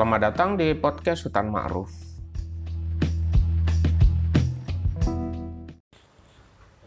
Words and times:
Selamat 0.00 0.32
datang 0.32 0.56
di 0.56 0.72
podcast 0.72 1.28
Hutan 1.28 1.52
Ma'ruf. 1.52 1.92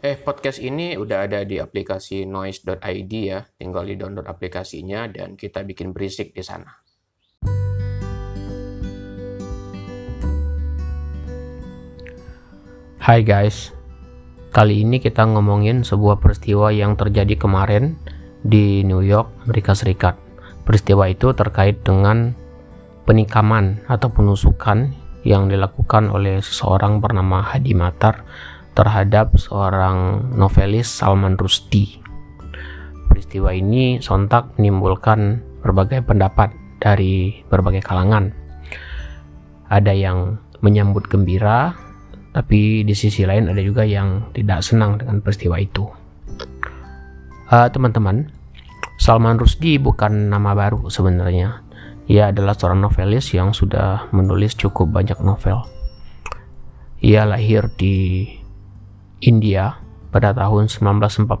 Eh, 0.02 0.18
podcast 0.18 0.58
ini 0.58 0.98
udah 0.98 1.22
ada 1.22 1.46
di 1.46 1.62
aplikasi 1.62 2.26
noise.id 2.26 3.12
ya. 3.14 3.46
Tinggal 3.54 3.86
di 3.86 3.94
download 3.94 4.26
aplikasinya 4.26 5.06
dan 5.06 5.38
kita 5.38 5.62
bikin 5.62 5.94
berisik 5.94 6.34
di 6.34 6.42
sana. 6.42 6.74
Hai 12.98 13.22
guys, 13.22 13.70
kali 14.50 14.82
ini 14.82 14.98
kita 14.98 15.22
ngomongin 15.22 15.86
sebuah 15.86 16.18
peristiwa 16.18 16.74
yang 16.74 16.98
terjadi 16.98 17.38
kemarin 17.38 17.94
di 18.42 18.82
New 18.82 19.06
York, 19.06 19.46
Amerika 19.46 19.70
Serikat. 19.78 20.18
Peristiwa 20.66 21.06
itu 21.06 21.30
terkait 21.30 21.78
dengan 21.86 22.42
penikaman 23.04 23.84
atau 23.88 24.08
penusukan 24.12 24.92
yang 25.24 25.48
dilakukan 25.48 26.12
oleh 26.12 26.40
seseorang 26.44 27.00
bernama 27.00 27.40
Hadi 27.40 27.72
Matar 27.72 28.24
terhadap 28.76 29.36
seorang 29.40 30.28
novelis 30.36 30.90
Salman 30.90 31.40
Rushdie. 31.40 32.02
Peristiwa 33.08 33.54
ini 33.54 34.02
sontak 34.02 34.58
menimbulkan 34.58 35.40
berbagai 35.64 36.04
pendapat 36.04 36.52
dari 36.82 37.40
berbagai 37.48 37.80
kalangan. 37.80 38.34
Ada 39.72 39.96
yang 39.96 40.36
menyambut 40.60 41.08
gembira, 41.08 41.72
tapi 42.36 42.84
di 42.84 42.92
sisi 42.92 43.24
lain 43.24 43.48
ada 43.48 43.62
juga 43.64 43.86
yang 43.86 44.28
tidak 44.36 44.60
senang 44.60 45.00
dengan 45.00 45.24
peristiwa 45.24 45.56
itu. 45.56 45.88
Uh, 47.48 47.68
teman-teman, 47.72 48.28
Salman 49.00 49.40
Rushdie 49.40 49.80
bukan 49.80 50.28
nama 50.28 50.52
baru 50.52 50.92
sebenarnya. 50.92 51.63
Ia 52.04 52.28
adalah 52.28 52.52
seorang 52.52 52.84
novelis 52.84 53.32
yang 53.32 53.56
sudah 53.56 54.12
menulis 54.12 54.52
cukup 54.60 54.92
banyak 54.92 55.16
novel. 55.24 55.64
Ia 57.00 57.24
lahir 57.24 57.72
di 57.80 58.28
India 59.24 59.80
pada 60.12 60.36
tahun 60.36 60.68
1947. 60.68 61.32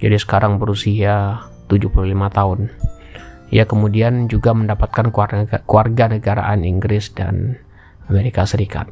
Jadi 0.00 0.16
sekarang 0.16 0.62
berusia 0.62 1.44
75 1.66 2.30
tahun. 2.30 2.70
Ia 3.50 3.66
kemudian 3.66 4.30
juga 4.30 4.54
mendapatkan 4.54 5.10
keluarga 5.66 6.04
negaraan 6.06 6.62
Inggris 6.62 7.10
dan 7.10 7.58
Amerika 8.06 8.46
Serikat. 8.46 8.86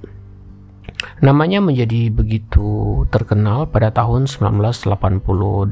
Namanya 1.22 1.62
menjadi 1.62 2.10
begitu 2.10 3.06
terkenal 3.14 3.70
pada 3.70 3.94
tahun 3.94 4.26
1988 4.26 5.70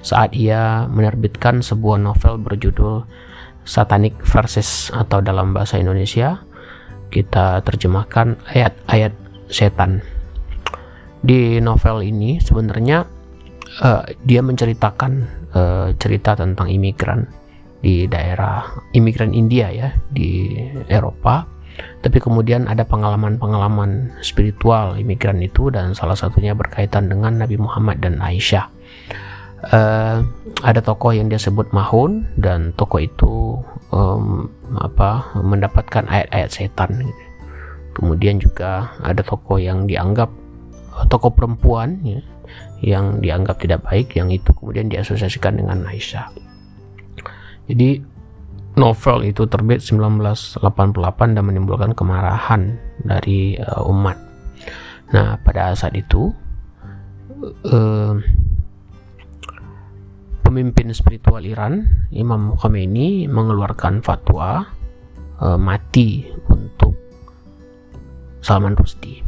saat 0.00 0.32
ia 0.36 0.84
menerbitkan 0.88 1.64
sebuah 1.64 2.00
novel 2.00 2.36
berjudul 2.40 3.04
Satanic 3.64 4.16
Verses 4.24 4.90
atau 4.92 5.20
dalam 5.20 5.52
bahasa 5.52 5.76
Indonesia 5.76 6.42
kita 7.10 7.60
terjemahkan 7.66 8.38
ayat-ayat 8.46 9.12
setan. 9.50 10.00
Di 11.20 11.58
novel 11.60 12.06
ini 12.06 12.40
sebenarnya 12.40 13.04
uh, 13.82 14.02
dia 14.24 14.40
menceritakan 14.40 15.12
uh, 15.52 15.88
cerita 15.98 16.38
tentang 16.38 16.70
imigran 16.70 17.28
di 17.80 18.06
daerah 18.06 18.64
imigran 18.92 19.32
India 19.32 19.72
ya 19.72 19.88
di 20.12 20.52
Eropa 20.88 21.60
tapi 22.00 22.16
kemudian 22.20 22.68
ada 22.68 22.84
pengalaman-pengalaman 22.84 24.12
spiritual 24.24 24.96
imigran 24.96 25.40
itu 25.44 25.68
dan 25.68 25.92
salah 25.92 26.16
satunya 26.16 26.56
berkaitan 26.56 27.08
dengan 27.08 27.40
Nabi 27.40 27.60
Muhammad 27.60 28.00
dan 28.00 28.20
Aisyah. 28.20 28.68
Uh, 29.60 30.24
ada 30.64 30.80
tokoh 30.80 31.12
yang 31.12 31.28
dia 31.28 31.36
sebut 31.36 31.68
Mahun 31.76 32.24
dan 32.40 32.72
tokoh 32.80 32.96
itu 32.96 33.60
um, 33.92 34.48
apa 34.80 35.36
mendapatkan 35.36 36.08
ayat-ayat 36.08 36.48
setan. 36.48 37.12
Kemudian 37.92 38.40
juga 38.40 38.96
ada 39.04 39.20
tokoh 39.20 39.60
yang 39.60 39.84
dianggap 39.84 40.32
tokoh 41.12 41.36
perempuan 41.36 42.00
ya, 42.00 42.24
yang 42.80 43.20
dianggap 43.20 43.60
tidak 43.60 43.84
baik 43.84 44.16
yang 44.16 44.32
itu 44.32 44.48
kemudian 44.56 44.88
diasosiasikan 44.88 45.60
dengan 45.60 45.84
Aisyah. 45.84 46.32
Jadi 47.68 48.00
novel 48.80 49.28
itu 49.28 49.44
terbit 49.44 49.84
1988 49.84 51.36
dan 51.36 51.42
menimbulkan 51.44 51.92
kemarahan 51.92 52.80
dari 53.04 53.60
uh, 53.60 53.84
umat. 53.90 54.16
Nah, 55.10 55.36
pada 55.42 55.74
saat 55.74 55.94
itu 55.98 56.30
uh, 57.66 58.14
pemimpin 60.50 60.90
spiritual 60.90 61.46
Iran, 61.46 61.86
Imam 62.10 62.58
Khomeini 62.58 63.30
mengeluarkan 63.30 64.02
fatwa 64.02 64.66
uh, 65.38 65.54
mati 65.54 66.26
untuk 66.50 66.98
Salman 68.42 68.74
Rushdie. 68.74 69.22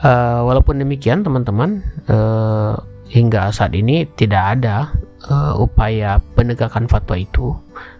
Uh, 0.00 0.46
walaupun 0.46 0.78
demikian, 0.78 1.26
teman-teman, 1.26 1.82
uh, 2.06 2.78
hingga 3.10 3.50
saat 3.50 3.74
ini 3.74 4.06
tidak 4.14 4.62
ada 4.62 4.94
uh, 5.26 5.58
upaya 5.58 6.22
penegakan 6.38 6.86
fatwa 6.86 7.18
itu 7.18 7.52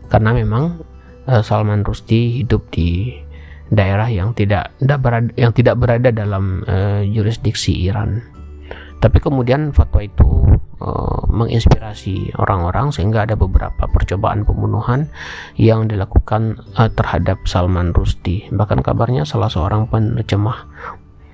karena 0.06 0.31
memang 0.31 0.81
uh, 1.27 1.43
Salman 1.43 1.82
Rushdie 1.82 2.41
hidup 2.41 2.71
di 2.71 3.19
daerah 3.75 4.06
yang 4.06 4.32
tidak, 4.38 4.71
berada 4.78 5.28
yang 5.34 5.50
tidak 5.50 5.77
berada 5.82 6.15
dalam 6.15 6.62
uh, 6.71 7.03
jurisdiksi 7.03 7.91
Iran. 7.91 8.22
Tapi 9.00 9.19
kemudian 9.19 9.75
fatwa 9.75 10.05
itu 10.05 10.39
uh, 10.80 11.22
menginspirasi 11.28 12.34
orang-orang 12.41 12.91
sehingga 12.91 13.28
ada 13.28 13.36
beberapa 13.36 13.86
percobaan 13.86 14.42
pembunuhan 14.42 15.12
yang 15.60 15.86
dilakukan 15.86 16.58
uh, 16.74 16.91
terhadap 16.91 17.44
Salman 17.46 17.92
Rushdie. 17.94 18.48
Bahkan 18.50 18.82
kabarnya 18.82 19.28
salah 19.28 19.52
seorang 19.52 19.86
penerjemah 19.86 20.66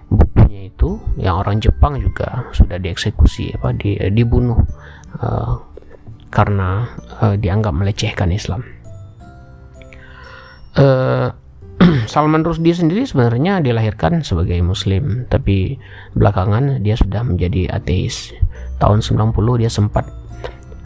bukunya 0.06 0.70
itu 0.70 1.02
yang 1.18 1.42
orang 1.42 1.58
Jepang 1.58 1.98
juga 1.98 2.46
sudah 2.54 2.78
dieksekusi 2.78 3.58
apa 3.58 3.74
di, 3.74 3.98
dibunuh 4.14 4.58
uh, 5.18 5.58
karena 6.30 6.90
uh, 7.22 7.34
dianggap 7.38 7.72
melecehkan 7.74 8.30
Islam. 8.34 8.62
Uh, 10.76 11.32
Salman 12.12 12.42
Rushdie 12.42 12.72
sendiri 12.72 13.04
sebenarnya 13.04 13.60
dilahirkan 13.60 14.25
sebagai 14.25 14.56
Muslim, 14.64 15.28
tapi 15.28 15.76
belakangan 16.16 16.81
dia 16.81 16.97
sudah 16.97 17.20
menjadi 17.20 17.69
ateis. 17.72 18.32
Tahun 18.81 19.00
90 19.04 19.60
dia 19.60 19.70
sempat 19.72 20.09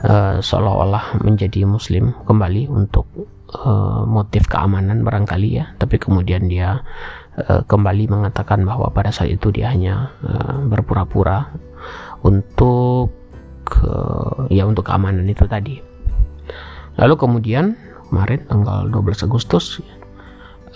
uh, 0.07 0.39
seolah-olah 0.43 1.23
menjadi 1.23 1.67
Muslim 1.67 2.15
kembali 2.27 2.71
untuk 2.71 3.07
uh, 3.55 4.03
motif 4.07 4.51
keamanan 4.51 5.07
barangkali 5.07 5.49
ya, 5.63 5.75
tapi 5.79 5.99
kemudian 6.03 6.51
dia 6.51 6.83
uh, 7.39 7.63
kembali 7.67 8.11
mengatakan 8.11 8.67
bahwa 8.67 8.91
pada 8.91 9.15
saat 9.15 9.31
itu 9.31 9.55
dia 9.55 9.71
hanya 9.71 10.11
uh, 10.27 10.59
berpura-pura 10.67 11.55
untuk 12.27 13.15
ke 13.63 13.93
ya 14.51 14.67
untuk 14.67 14.91
keamanan 14.91 15.25
itu 15.31 15.47
tadi. 15.47 15.79
Lalu 16.99 17.15
kemudian 17.15 17.79
kemarin 18.11 18.43
tanggal 18.51 18.91
12 18.91 19.31
Agustus 19.31 19.79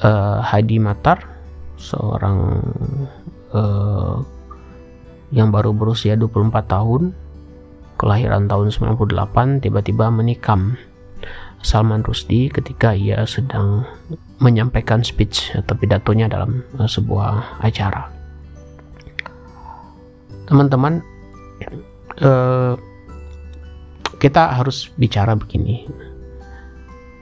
uh, 0.03 0.41
Hadi 0.43 0.83
Matar 0.83 1.23
seorang 1.79 2.39
uh, 3.53 4.19
yang 5.35 5.51
baru 5.51 5.75
berusia 5.75 6.15
24 6.19 6.51
tahun 6.67 7.03
kelahiran 7.99 8.51
tahun 8.51 8.75
98 8.75 9.63
tiba-tiba 9.63 10.11
menikam 10.11 10.75
Salman 11.65 12.05
Rushdie 12.05 12.53
ketika 12.53 12.93
ia 12.93 13.25
sedang 13.25 13.89
menyampaikan 14.37 15.01
speech 15.01 15.57
atau 15.57 15.73
pidatonya 15.73 16.29
dalam 16.29 16.61
uh, 16.77 16.85
sebuah 16.85 17.65
acara. 17.65 18.13
Teman-teman, 20.45 21.01
uh, 22.21 22.77
kita 24.21 24.61
harus 24.61 24.93
bicara 25.01 25.33
begini. 25.33 25.89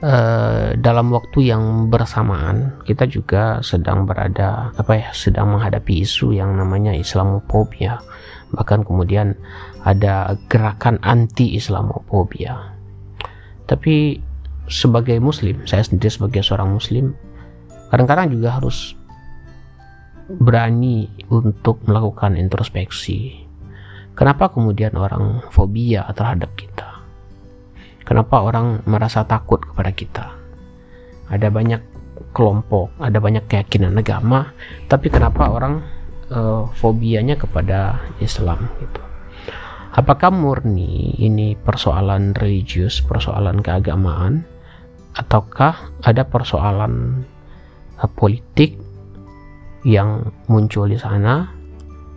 Uh, 0.03 0.75
dalam 0.83 1.15
waktu 1.15 1.47
yang 1.47 1.87
bersamaan 1.87 2.75
kita 2.83 3.07
juga 3.07 3.63
sedang 3.63 4.03
berada 4.03 4.75
apa 4.75 4.99
ya 4.99 5.09
sedang 5.15 5.55
menghadapi 5.55 6.03
isu 6.03 6.35
yang 6.35 6.59
namanya 6.59 6.91
Islamophobia. 6.91 8.03
Bahkan 8.51 8.83
kemudian 8.83 9.39
ada 9.87 10.35
gerakan 10.51 10.99
anti 11.07 11.55
Islamophobia 11.55 12.73
tapi 13.63 14.19
sebagai 14.67 15.19
muslim 15.19 15.63
saya 15.67 15.83
sendiri 15.83 16.11
sebagai 16.11 16.41
seorang 16.43 16.71
muslim 16.71 17.15
kadang-kadang 17.91 18.31
juga 18.31 18.59
harus 18.59 18.95
berani 20.23 21.11
untuk 21.29 21.83
melakukan 21.83 22.39
introspeksi. 22.39 23.43
Kenapa 24.15 24.49
kemudian 24.49 24.95
orang 24.95 25.43
fobia 25.51 26.07
terhadap 26.15 26.53
kita? 26.55 26.72
Kenapa 28.03 28.43
orang 28.43 28.83
merasa 28.83 29.23
takut 29.23 29.63
kepada 29.63 29.91
kita? 29.95 30.25
Ada 31.31 31.47
banyak 31.47 31.81
kelompok, 32.35 32.91
ada 32.99 33.17
banyak 33.23 33.47
keyakinan 33.47 33.95
agama, 33.95 34.51
tapi 34.91 35.07
kenapa 35.07 35.47
orang 35.47 35.79
uh, 36.29 36.67
fobianya 36.75 37.39
kepada 37.39 38.03
Islam 38.19 38.67
gitu? 38.83 39.01
Apakah 39.93 40.33
murni 40.33 41.13
ini 41.21 41.53
persoalan 41.53 42.33
religius, 42.35 42.99
persoalan 43.05 43.61
keagamaan, 43.61 44.43
ataukah 45.15 45.93
ada 46.03 46.25
persoalan 46.25 47.23
uh, 48.01 48.09
politik 48.11 48.75
yang 49.87 50.33
muncul 50.51 50.89
di 50.89 50.99
sana 50.99 51.51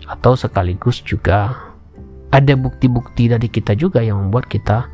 atau 0.07 0.39
sekaligus 0.39 1.03
juga 1.03 1.67
ada 2.31 2.55
bukti-bukti 2.55 3.31
dari 3.31 3.51
kita 3.51 3.75
juga 3.75 4.03
yang 4.03 4.23
membuat 4.23 4.47
kita 4.47 4.87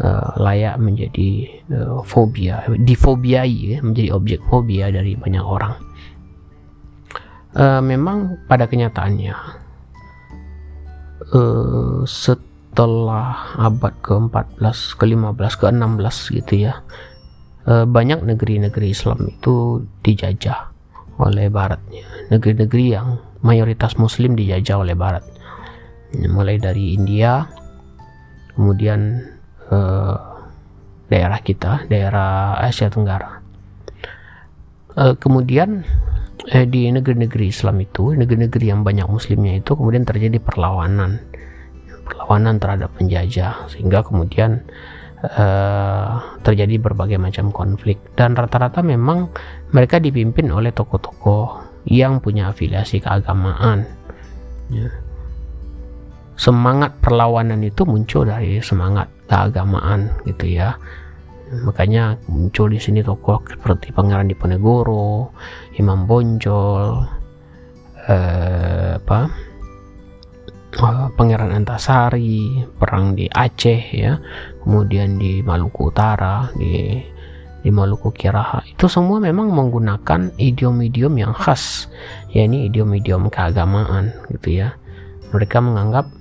uh, 0.00 0.34
layak 0.40 0.80
menjadi 0.80 1.62
uh, 1.70 2.00
fobia, 2.02 2.64
difobiai 2.74 3.76
ya, 3.76 3.78
menjadi 3.84 4.10
objek 4.14 4.40
fobia 4.48 4.90
dari 4.90 5.14
banyak 5.14 5.44
orang. 5.44 5.74
Uh, 7.54 7.78
memang 7.78 8.42
pada 8.50 8.66
kenyataannya 8.66 9.34
uh, 11.30 12.02
setelah 12.02 13.54
abad 13.54 13.94
ke-14, 14.02 14.98
ke-15, 14.98 15.52
ke-16 15.62 16.16
gitu 16.42 16.54
ya, 16.66 16.82
uh, 17.70 17.86
banyak 17.86 18.26
negeri-negeri 18.26 18.90
Islam 18.90 19.30
itu 19.30 19.86
dijajah 20.02 20.74
oleh 21.22 21.46
Baratnya, 21.46 22.02
negeri-negeri 22.34 22.84
yang 22.90 23.22
mayoritas 23.46 23.94
Muslim 24.02 24.34
dijajah 24.34 24.82
oleh 24.82 24.98
Barat, 24.98 25.22
mulai 26.26 26.58
dari 26.58 26.98
India, 26.98 27.46
kemudian 28.58 29.33
uh, 29.70 30.16
daerah 31.08 31.40
kita, 31.40 31.86
daerah 31.86 32.58
Asia 32.60 32.90
Tenggara. 32.90 33.40
Uh, 34.94 35.14
kemudian 35.18 35.82
eh, 36.50 36.66
di 36.66 36.90
negeri-negeri 36.90 37.50
Islam 37.50 37.82
itu, 37.82 38.14
negeri-negeri 38.14 38.70
yang 38.70 38.86
banyak 38.86 39.06
Muslimnya 39.06 39.58
itu 39.58 39.74
kemudian 39.74 40.06
terjadi 40.06 40.38
perlawanan, 40.38 41.18
perlawanan 42.04 42.60
terhadap 42.62 42.90
penjajah, 42.96 43.66
sehingga 43.70 44.06
kemudian 44.06 44.62
uh, 45.24 46.38
terjadi 46.46 46.78
berbagai 46.78 47.18
macam 47.18 47.50
konflik 47.50 47.98
dan 48.14 48.38
rata-rata 48.38 48.84
memang 48.84 49.34
mereka 49.74 49.98
dipimpin 49.98 50.52
oleh 50.52 50.70
tokoh-tokoh 50.70 51.64
yang 51.90 52.22
punya 52.22 52.54
afiliasi 52.54 53.02
keagamaan. 53.02 53.84
Ya 54.72 55.04
semangat 56.34 56.98
perlawanan 56.98 57.62
itu 57.62 57.86
muncul 57.86 58.26
dari 58.26 58.58
semangat 58.58 59.06
keagamaan 59.28 60.12
gitu 60.28 60.58
ya. 60.58 60.76
Makanya 61.64 62.18
muncul 62.26 62.72
di 62.72 62.80
sini 62.80 63.04
tokoh 63.04 63.44
seperti 63.46 63.94
Pangeran 63.94 64.26
Diponegoro, 64.26 65.30
Imam 65.78 66.08
Bonjol, 66.08 67.04
eh, 68.08 68.98
apa, 68.98 69.20
eh, 70.74 71.06
Pangeran 71.14 71.54
Antasari, 71.54 72.64
perang 72.74 73.14
di 73.14 73.28
Aceh 73.30 73.82
ya, 73.92 74.18
kemudian 74.64 75.20
di 75.20 75.44
Maluku 75.44 75.92
Utara, 75.92 76.48
di 76.56 76.98
di 77.64 77.72
Maluku 77.72 78.12
Kiraha. 78.12 78.60
Itu 78.68 78.92
semua 78.92 79.16
memang 79.24 79.48
menggunakan 79.48 80.36
idiom-idiom 80.36 81.14
yang 81.16 81.32
khas, 81.32 81.88
ya 82.28 82.44
ini 82.44 82.68
idiom-idiom 82.68 83.32
keagamaan 83.32 84.12
gitu 84.36 84.60
ya. 84.60 84.76
Mereka 85.32 85.64
menganggap 85.64 86.12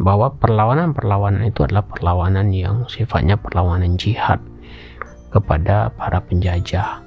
bahwa 0.00 0.32
perlawanan-perlawanan 0.40 1.44
itu 1.44 1.68
adalah 1.68 1.84
perlawanan 1.84 2.48
yang 2.56 2.88
sifatnya 2.88 3.36
perlawanan 3.36 4.00
jihad 4.00 4.40
kepada 5.28 5.92
para 5.92 6.24
penjajah. 6.24 7.04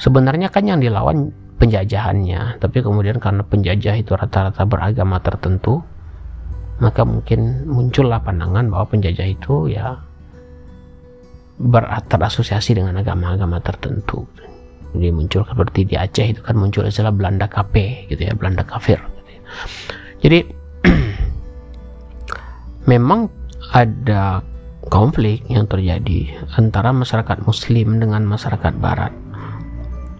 Sebenarnya 0.00 0.48
kan 0.48 0.64
yang 0.64 0.80
dilawan 0.80 1.28
penjajahannya, 1.60 2.56
tapi 2.56 2.80
kemudian 2.80 3.20
karena 3.20 3.44
penjajah 3.44 3.94
itu 4.00 4.12
rata-rata 4.16 4.64
beragama 4.64 5.20
tertentu, 5.20 5.84
maka 6.80 7.04
mungkin 7.04 7.68
muncullah 7.68 8.20
pandangan 8.20 8.68
bahwa 8.72 8.88
penjajah 8.92 9.28
itu 9.28 9.72
ya 9.72 9.96
berasosiasi 11.56 12.76
dengan 12.76 13.00
agama-agama 13.00 13.60
tertentu. 13.64 14.24
Jadi 14.96 15.12
muncul 15.12 15.44
seperti 15.44 15.88
di 15.88 15.96
Aceh 15.96 16.26
itu 16.36 16.40
kan 16.40 16.56
muncul 16.56 16.84
istilah 16.88 17.12
Belanda 17.12 17.48
KP 17.48 18.08
gitu 18.12 18.20
ya, 18.24 18.32
Belanda 18.36 18.64
kafir. 18.64 19.00
Jadi 20.20 20.44
memang 22.86 23.28
ada 23.74 24.40
konflik 24.86 25.42
yang 25.50 25.66
terjadi 25.66 26.30
antara 26.54 26.94
masyarakat 26.94 27.42
muslim 27.42 27.98
dengan 27.98 28.22
masyarakat 28.22 28.74
barat. 28.78 29.10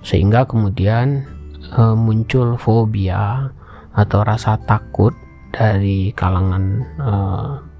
Sehingga 0.02 0.46
kemudian 0.46 1.26
e, 1.70 1.82
muncul 1.94 2.58
fobia 2.58 3.50
atau 3.94 4.20
rasa 4.26 4.58
takut 4.66 5.14
dari 5.54 6.10
kalangan 6.14 6.64
e, 6.98 7.12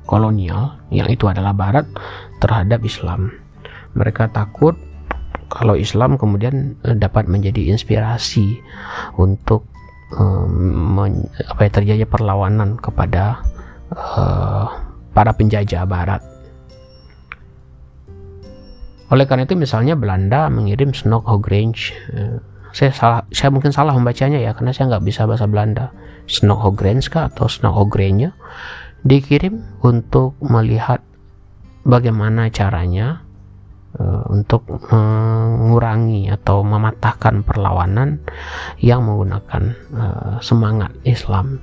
kolonial 0.07 0.79
yang 0.95 1.11
itu 1.11 1.27
adalah 1.27 1.51
barat 1.51 1.87
terhadap 2.39 2.83
Islam. 2.87 3.35
Mereka 3.99 4.31
takut 4.31 4.79
kalau 5.51 5.75
Islam 5.75 6.15
kemudian 6.15 6.79
e, 6.87 6.95
dapat 6.95 7.27
menjadi 7.27 7.75
inspirasi 7.75 8.63
untuk 9.19 9.67
um, 10.15 10.95
apa 11.51 11.61
ya 11.67 11.71
terjadi 11.71 12.05
perlawanan 12.07 12.79
kepada 12.79 13.43
uh, 13.93 14.67
para 15.15 15.31
penjajah 15.37 15.87
Barat. 15.87 16.23
Oleh 19.07 19.23
karena 19.23 19.47
itu 19.47 19.55
misalnya 19.55 19.95
Belanda 19.95 20.51
mengirim 20.51 20.91
Snook 20.91 21.31
Hogrange, 21.31 21.95
uh, 22.11 22.43
saya 22.75 22.91
salah, 22.91 23.21
saya 23.31 23.55
mungkin 23.55 23.71
salah 23.71 23.95
membacanya 23.95 24.43
ya 24.43 24.51
karena 24.51 24.75
saya 24.75 24.91
nggak 24.91 25.07
bisa 25.07 25.25
bahasa 25.31 25.47
Belanda. 25.47 25.95
Snook 26.27 26.59
Hogrange 26.59 27.07
kah 27.07 27.31
atau 27.31 27.47
Snook 27.47 27.75
Hogrange 27.75 28.35
dikirim 29.07 29.63
untuk 29.87 30.35
melihat 30.43 30.99
bagaimana 31.87 32.51
caranya 32.51 33.23
uh, 33.95 34.27
untuk 34.27 34.67
mengurangi 34.91 36.27
atau 36.27 36.67
mematahkan 36.67 37.47
perlawanan 37.47 38.19
yang 38.83 39.07
menggunakan 39.07 39.79
semangat 40.43 40.91
Islam. 41.07 41.63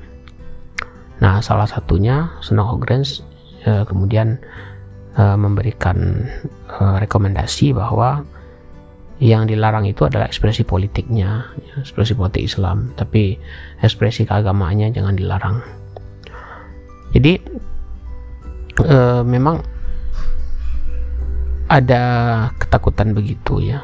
Nah, 1.23 1.39
salah 1.39 1.63
satunya 1.63 2.35
Snow 2.43 2.75
Grants 2.83 3.23
uh, 3.63 3.87
kemudian 3.87 4.43
uh, 5.15 5.39
memberikan 5.39 6.27
uh, 6.67 6.99
rekomendasi 6.99 7.71
bahwa 7.71 8.27
yang 9.23 9.47
dilarang 9.47 9.87
itu 9.87 10.03
adalah 10.03 10.27
ekspresi 10.27 10.67
politiknya, 10.67 11.47
ya, 11.63 11.73
ekspresi 11.79 12.11
politik 12.11 12.43
Islam, 12.43 12.91
tapi 12.99 13.39
ekspresi 13.79 14.27
keagamaannya 14.27 14.91
jangan 14.91 15.15
dilarang. 15.15 15.63
Jadi, 17.15 17.39
uh, 18.83 19.23
memang 19.23 19.63
ada 21.71 22.03
ketakutan 22.59 23.15
begitu 23.15 23.63
ya. 23.63 23.80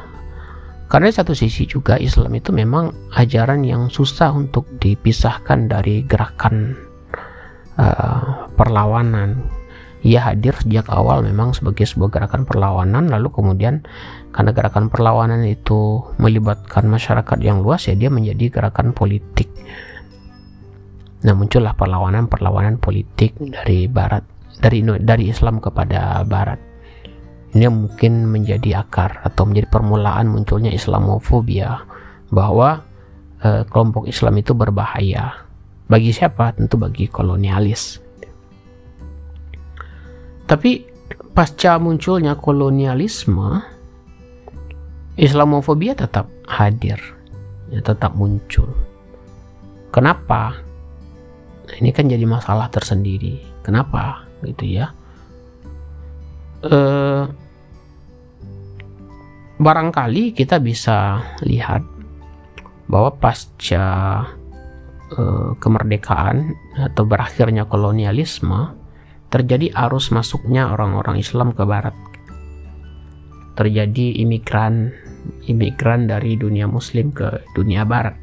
Karena 0.92 1.08
satu 1.08 1.32
sisi 1.32 1.64
juga 1.64 1.96
Islam 1.96 2.36
itu 2.36 2.52
memang 2.52 2.92
ajaran 3.16 3.64
yang 3.64 3.88
susah 3.88 4.34
untuk 4.34 4.68
dipisahkan 4.82 5.70
dari 5.70 6.02
gerakan 6.04 6.89
uh, 7.80 8.52
perlawanan. 8.52 9.40
Ia 10.00 10.32
hadir 10.32 10.56
sejak 10.56 10.88
awal 10.88 11.20
memang 11.24 11.52
sebagai 11.52 11.84
sebuah 11.84 12.08
gerakan 12.12 12.48
perlawanan, 12.48 13.12
lalu 13.12 13.28
kemudian 13.32 13.84
karena 14.32 14.52
gerakan 14.56 14.88
perlawanan 14.88 15.44
itu 15.44 16.00
melibatkan 16.16 16.88
masyarakat 16.88 17.38
yang 17.44 17.60
luas, 17.60 17.84
ya 17.84 17.96
dia 17.96 18.08
menjadi 18.08 18.48
gerakan 18.48 18.96
politik. 18.96 19.52
Nah 21.20 21.36
muncullah 21.36 21.76
perlawanan-perlawanan 21.76 22.80
politik 22.80 23.36
dari 23.36 23.92
Barat, 23.92 24.24
dari 24.56 24.80
dari 25.04 25.28
Islam 25.28 25.60
kepada 25.60 26.24
Barat 26.24 26.70
ini 27.50 27.66
mungkin 27.66 28.30
menjadi 28.30 28.86
akar 28.86 29.26
atau 29.26 29.42
menjadi 29.42 29.66
permulaan 29.66 30.30
munculnya 30.30 30.70
Islamofobia 30.70 31.82
bahwa 32.30 32.86
eh, 33.42 33.66
kelompok 33.66 34.06
Islam 34.06 34.38
itu 34.38 34.54
berbahaya 34.54 35.49
bagi 35.90 36.14
siapa? 36.14 36.54
Tentu 36.54 36.78
bagi 36.78 37.10
kolonialis. 37.10 37.98
Tapi 40.46 40.86
pasca 41.34 41.78
munculnya 41.82 42.38
kolonialisme 42.38 43.62
Islamofobia 45.18 45.98
tetap 45.98 46.30
hadir. 46.46 46.96
Ya 47.74 47.82
tetap 47.82 48.14
muncul. 48.14 48.70
Kenapa? 49.90 50.54
Nah, 51.66 51.74
ini 51.78 51.90
kan 51.90 52.06
jadi 52.06 52.22
masalah 52.22 52.70
tersendiri. 52.70 53.42
Kenapa? 53.66 54.26
Gitu 54.46 54.80
ya. 54.80 54.94
Eh, 56.66 57.22
barangkali 59.60 60.32
kita 60.32 60.56
bisa 60.62 61.20
lihat 61.44 61.84
bahwa 62.90 63.12
pasca 63.14 63.86
eh, 65.14 65.50
kemerdekaan 65.58 66.54
atau 66.90 67.04
berakhirnya 67.06 67.66
kolonialisme 67.66 68.76
terjadi 69.30 69.70
arus 69.86 70.10
masuknya 70.10 70.70
orang-orang 70.74 71.22
Islam 71.22 71.54
ke 71.54 71.62
barat. 71.62 71.94
Terjadi 73.54 74.22
imigran 74.22 74.90
imigran 75.46 76.08
dari 76.08 76.34
dunia 76.34 76.66
muslim 76.66 77.12
ke 77.12 77.44
dunia 77.54 77.84
barat. 77.86 78.16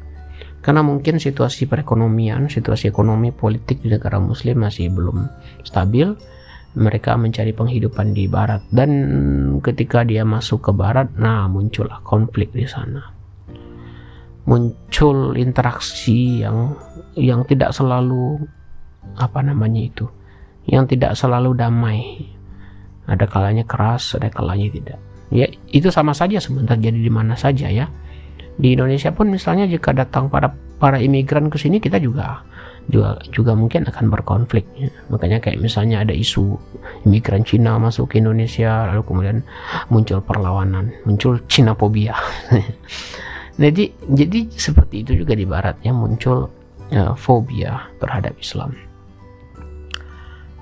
Karena 0.58 0.82
mungkin 0.84 1.22
situasi 1.22 1.70
perekonomian 1.70 2.50
situasi 2.50 2.90
ekonomi 2.90 3.30
politik 3.30 3.80
di 3.80 3.94
negara 3.94 4.18
muslim 4.18 4.66
masih 4.66 4.90
belum 4.90 5.30
stabil 5.62 6.12
mereka 6.76 7.16
mencari 7.16 7.56
penghidupan 7.56 8.12
di 8.12 8.28
barat. 8.28 8.60
Dan 8.68 8.90
ketika 9.64 10.04
dia 10.04 10.26
masuk 10.26 10.68
ke 10.68 10.72
barat 10.74 11.08
nah 11.16 11.48
muncullah 11.48 12.02
konflik 12.04 12.52
di 12.52 12.68
sana 12.68 13.17
muncul 14.48 15.36
interaksi 15.36 16.40
yang 16.40 16.72
yang 17.12 17.44
tidak 17.44 17.76
selalu 17.76 18.40
apa 19.20 19.44
namanya 19.44 19.84
itu 19.84 20.06
yang 20.64 20.88
tidak 20.88 21.12
selalu 21.12 21.52
damai. 21.52 22.28
Ada 23.08 23.24
kalanya 23.28 23.64
keras 23.68 24.16
ada 24.16 24.32
kalanya 24.32 24.68
tidak. 24.72 24.98
Ya 25.28 25.44
itu 25.68 25.92
sama 25.92 26.16
saja 26.16 26.40
sebenarnya 26.40 26.88
jadi 26.88 27.00
di 27.00 27.12
mana 27.12 27.36
saja 27.36 27.68
ya. 27.68 27.92
Di 28.58 28.74
Indonesia 28.74 29.12
pun 29.12 29.28
misalnya 29.28 29.68
jika 29.68 29.92
datang 29.92 30.32
para 30.32 30.50
para 30.80 30.96
imigran 30.96 31.52
ke 31.52 31.60
sini 31.60 31.78
kita 31.78 32.00
juga 32.00 32.42
juga 32.88 33.20
juga 33.28 33.52
mungkin 33.52 33.84
akan 33.84 34.08
berkonflik. 34.08 34.64
Ya. 34.80 34.88
makanya 35.12 35.44
kayak 35.44 35.60
misalnya 35.60 36.00
ada 36.00 36.16
isu 36.16 36.56
imigran 37.04 37.44
Cina 37.44 37.76
masuk 37.76 38.16
ke 38.16 38.20
Indonesia 38.24 38.88
lalu 38.88 39.04
kemudian 39.04 39.38
muncul 39.92 40.24
perlawanan 40.24 40.88
muncul 41.04 41.36
Cina 41.52 41.76
fobia 41.76 42.16
jadi 43.58 43.90
jadi 44.06 44.40
seperti 44.54 45.02
itu 45.02 45.18
juga 45.18 45.34
di 45.34 45.42
baratnya 45.42 45.90
muncul 45.90 46.46
ya, 46.94 47.12
fobia 47.18 47.90
terhadap 47.98 48.38
Islam. 48.38 48.74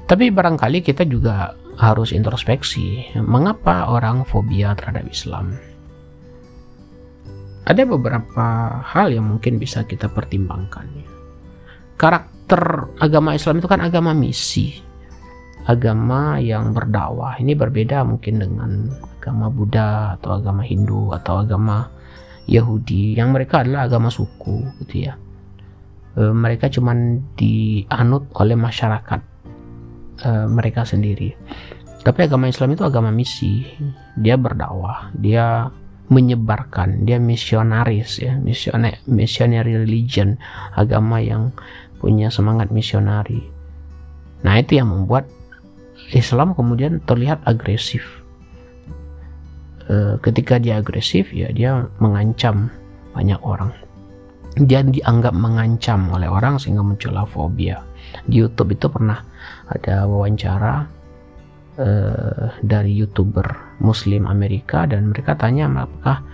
Tapi 0.07 0.33
barangkali 0.33 0.81
kita 0.81 1.05
juga 1.05 1.53
harus 1.77 2.17
introspeksi 2.17 3.13
mengapa 3.21 3.93
orang 3.93 4.25
fobia 4.25 4.73
terhadap 4.73 5.05
Islam? 5.13 5.61
Ada 7.67 7.83
beberapa 7.85 8.81
hal 8.81 9.13
yang 9.13 9.27
mungkin 9.27 9.59
bisa 9.59 9.83
kita 9.85 10.09
pertimbangkan 10.09 10.87
ya. 10.97 11.09
Karakter 11.99 12.95
agama 13.03 13.35
Islam 13.35 13.59
itu 13.59 13.69
kan 13.69 13.83
agama 13.83 14.15
misi 14.15 14.87
agama 15.67 16.39
yang 16.39 16.71
berdakwah. 16.71 17.37
Ini 17.43 17.59
berbeda 17.59 18.07
mungkin 18.07 18.39
dengan 18.39 18.71
agama 19.19 19.51
Buddha 19.51 20.15
atau 20.17 20.39
agama 20.39 20.63
Hindu 20.63 21.11
atau 21.11 21.43
agama 21.43 21.91
Yahudi. 22.47 23.19
Yang 23.19 23.29
mereka 23.31 23.63
adalah 23.63 23.87
agama 23.91 24.09
suku 24.11 24.63
gitu 24.83 25.11
ya. 25.11 25.15
E, 26.17 26.23
mereka 26.33 26.71
cuman 26.71 27.23
dianut 27.35 28.31
oleh 28.39 28.57
masyarakat 28.57 29.21
e, 30.23 30.31
mereka 30.51 30.87
sendiri. 30.87 31.35
Tapi 32.07 32.19
agama 32.23 32.47
Islam 32.47 32.75
itu 32.79 32.83
agama 32.87 33.11
misi. 33.11 33.67
Dia 34.15 34.39
berdakwah 34.39 35.11
dia 35.13 35.71
menyebarkan 36.07 37.03
dia 37.03 37.19
misionaris 37.19 38.23
ya. 38.23 38.39
Missionary, 38.39 39.03
missionary 39.11 39.75
religion 39.75 40.39
agama 40.79 41.19
yang 41.19 41.51
punya 41.99 42.31
semangat 42.31 42.71
misionari. 42.71 43.43
Nah, 44.47 44.63
itu 44.63 44.79
yang 44.79 44.93
membuat 44.93 45.27
Islam 46.15 46.55
kemudian 46.55 47.03
terlihat 47.03 47.43
agresif. 47.43 48.26
E, 49.87 50.19
ketika 50.23 50.59
dia 50.59 50.83
agresif, 50.83 51.31
ya 51.31 51.51
dia 51.55 51.87
mengancam 52.03 52.71
banyak 53.15 53.39
orang. 53.43 53.71
Dia 54.57 54.81
dianggap 54.83 55.37
mengancam 55.37 56.09
oleh 56.11 56.27
orang 56.27 56.57
sehingga 56.57 56.81
muncullah 56.81 57.29
fobia. 57.29 57.85
Di 58.25 58.41
YouTube 58.41 58.75
itu 58.75 58.89
pernah 58.89 59.21
ada 59.69 60.09
wawancara 60.09 60.89
e, 61.77 61.89
dari 62.65 62.93
youtuber 62.97 63.79
Muslim 63.85 64.27
Amerika 64.27 64.89
dan 64.89 65.13
mereka 65.13 65.37
tanya 65.37 65.69
apakah 65.69 66.25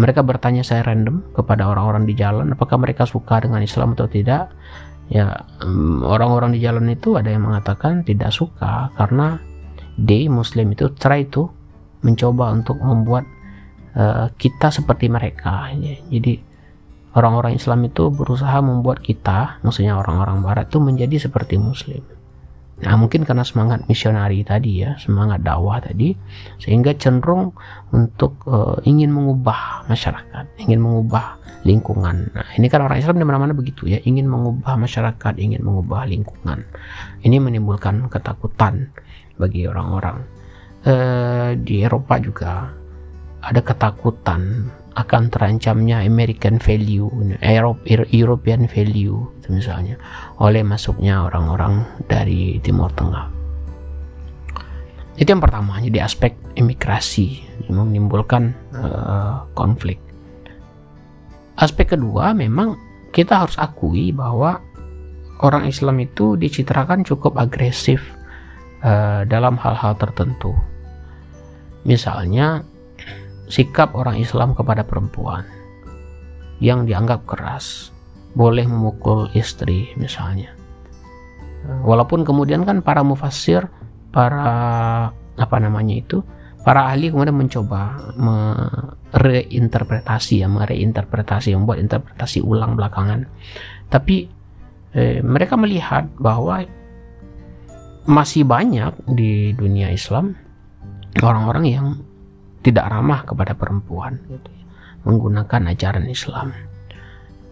mereka 0.00 0.24
bertanya 0.24 0.64
saya 0.64 0.88
random 0.88 1.20
kepada 1.36 1.68
orang-orang 1.68 2.08
di 2.08 2.16
jalan 2.16 2.56
apakah 2.56 2.80
mereka 2.80 3.04
suka 3.04 3.44
dengan 3.44 3.60
Islam 3.60 3.92
atau 3.92 4.08
tidak 4.08 4.48
ya 5.12 5.44
orang-orang 6.06 6.54
di 6.54 6.62
jalan 6.62 6.86
itu 6.88 7.18
ada 7.18 7.28
yang 7.28 7.44
mengatakan 7.44 8.06
tidak 8.06 8.32
suka 8.32 8.88
karena 8.94 9.42
they 9.98 10.30
Muslim 10.30 10.72
itu 10.72 10.88
try 10.96 11.26
itu 11.26 11.50
mencoba 12.00 12.52
untuk 12.54 12.80
membuat 12.80 13.24
uh, 13.96 14.32
kita 14.36 14.72
seperti 14.72 15.12
mereka 15.12 15.68
ya. 15.76 16.00
jadi 16.08 16.40
orang-orang 17.14 17.58
Islam 17.58 17.84
itu 17.86 18.08
berusaha 18.08 18.58
membuat 18.62 19.02
kita 19.04 19.60
maksudnya 19.60 19.98
orang-orang 19.98 20.40
Barat 20.40 20.70
itu 20.70 20.78
menjadi 20.78 21.28
seperti 21.28 21.58
Muslim 21.60 22.02
Nah, 22.80 22.96
mungkin 22.96 23.28
karena 23.28 23.44
semangat 23.44 23.84
misionari 23.92 24.40
tadi 24.40 24.80
ya, 24.80 24.96
semangat 24.96 25.44
dakwah 25.44 25.84
tadi, 25.84 26.16
sehingga 26.56 26.96
cenderung 26.96 27.52
untuk 27.92 28.40
uh, 28.48 28.80
ingin 28.88 29.12
mengubah 29.12 29.84
masyarakat, 29.84 30.48
ingin 30.64 30.80
mengubah 30.80 31.36
lingkungan. 31.68 32.32
Nah, 32.32 32.48
ini 32.56 32.72
kan 32.72 32.80
orang 32.80 32.96
Islam 32.96 33.20
di 33.20 33.26
mana-mana 33.28 33.52
begitu 33.52 33.84
ya, 33.84 34.00
ingin 34.00 34.24
mengubah 34.24 34.80
masyarakat, 34.80 35.36
ingin 35.36 35.60
mengubah 35.60 36.08
lingkungan. 36.08 36.64
Ini 37.20 37.36
menimbulkan 37.36 38.08
ketakutan 38.08 38.88
bagi 39.36 39.68
orang-orang. 39.68 40.24
Uh, 40.80 41.52
di 41.60 41.84
Eropa 41.84 42.16
juga 42.16 42.72
ada 43.44 43.60
ketakutan 43.60 44.72
akan 44.96 45.28
terancamnya 45.28 46.00
American 46.02 46.56
value, 46.56 47.08
European 48.10 48.64
value, 48.64 49.28
misalnya, 49.52 50.00
oleh 50.40 50.64
masuknya 50.64 51.28
orang-orang 51.28 51.84
dari 52.08 52.58
Timur 52.64 52.88
Tengah. 52.96 53.28
Itu 55.20 55.36
yang 55.36 55.44
pertama, 55.44 55.76
jadi 55.84 56.00
aspek 56.00 56.32
imigrasi 56.56 57.44
menimbulkan 57.68 58.56
uh, 58.72 59.44
konflik. 59.52 60.00
Aspek 61.60 61.92
kedua, 61.92 62.32
memang 62.32 62.80
kita 63.12 63.44
harus 63.44 63.60
akui 63.60 64.16
bahwa 64.16 64.64
orang 65.44 65.68
Islam 65.68 66.00
itu 66.00 66.40
dicitrakan 66.40 67.04
cukup 67.04 67.36
agresif 67.36 68.00
uh, 68.84 69.24
dalam 69.28 69.56
hal-hal 69.60 69.96
tertentu. 69.96 70.52
Misalnya, 71.84 72.64
sikap 73.48 73.96
orang 73.96 74.20
Islam 74.20 74.52
kepada 74.52 74.84
perempuan 74.84 75.48
yang 76.60 76.84
dianggap 76.84 77.24
keras, 77.24 77.88
boleh 78.36 78.68
memukul 78.68 79.32
istri 79.32 79.96
misalnya. 79.96 80.52
Walaupun 81.84 82.24
kemudian 82.24 82.64
kan 82.64 82.80
para 82.80 83.04
mufassir, 83.04 83.68
para 84.12 85.12
apa 85.36 85.56
namanya 85.60 85.94
itu, 86.00 86.24
para 86.60 86.92
ahli 86.92 87.10
kemudian 87.12 87.36
mencoba 87.36 88.12
mereinterpretasi 88.16 90.40
ya, 90.44 90.48
mereinterpretasi, 90.48 91.56
membuat 91.56 91.78
interpretasi 91.80 92.40
ulang 92.44 92.76
belakangan. 92.76 93.26
Tapi 93.88 94.28
eh, 94.96 95.20
mereka 95.24 95.56
melihat 95.56 96.04
bahwa 96.16 96.64
masih 98.10 98.42
banyak 98.42 98.90
di 99.06 99.54
dunia 99.54 99.94
Islam 99.94 100.34
orang-orang 101.22 101.64
yang 101.70 101.86
tidak 102.66 102.90
ramah 102.90 103.22
kepada 103.22 103.54
perempuan 103.54 104.18
gitu 104.26 104.50
ya. 104.50 104.66
menggunakan 105.06 105.70
ajaran 105.70 106.10
Islam 106.10 106.50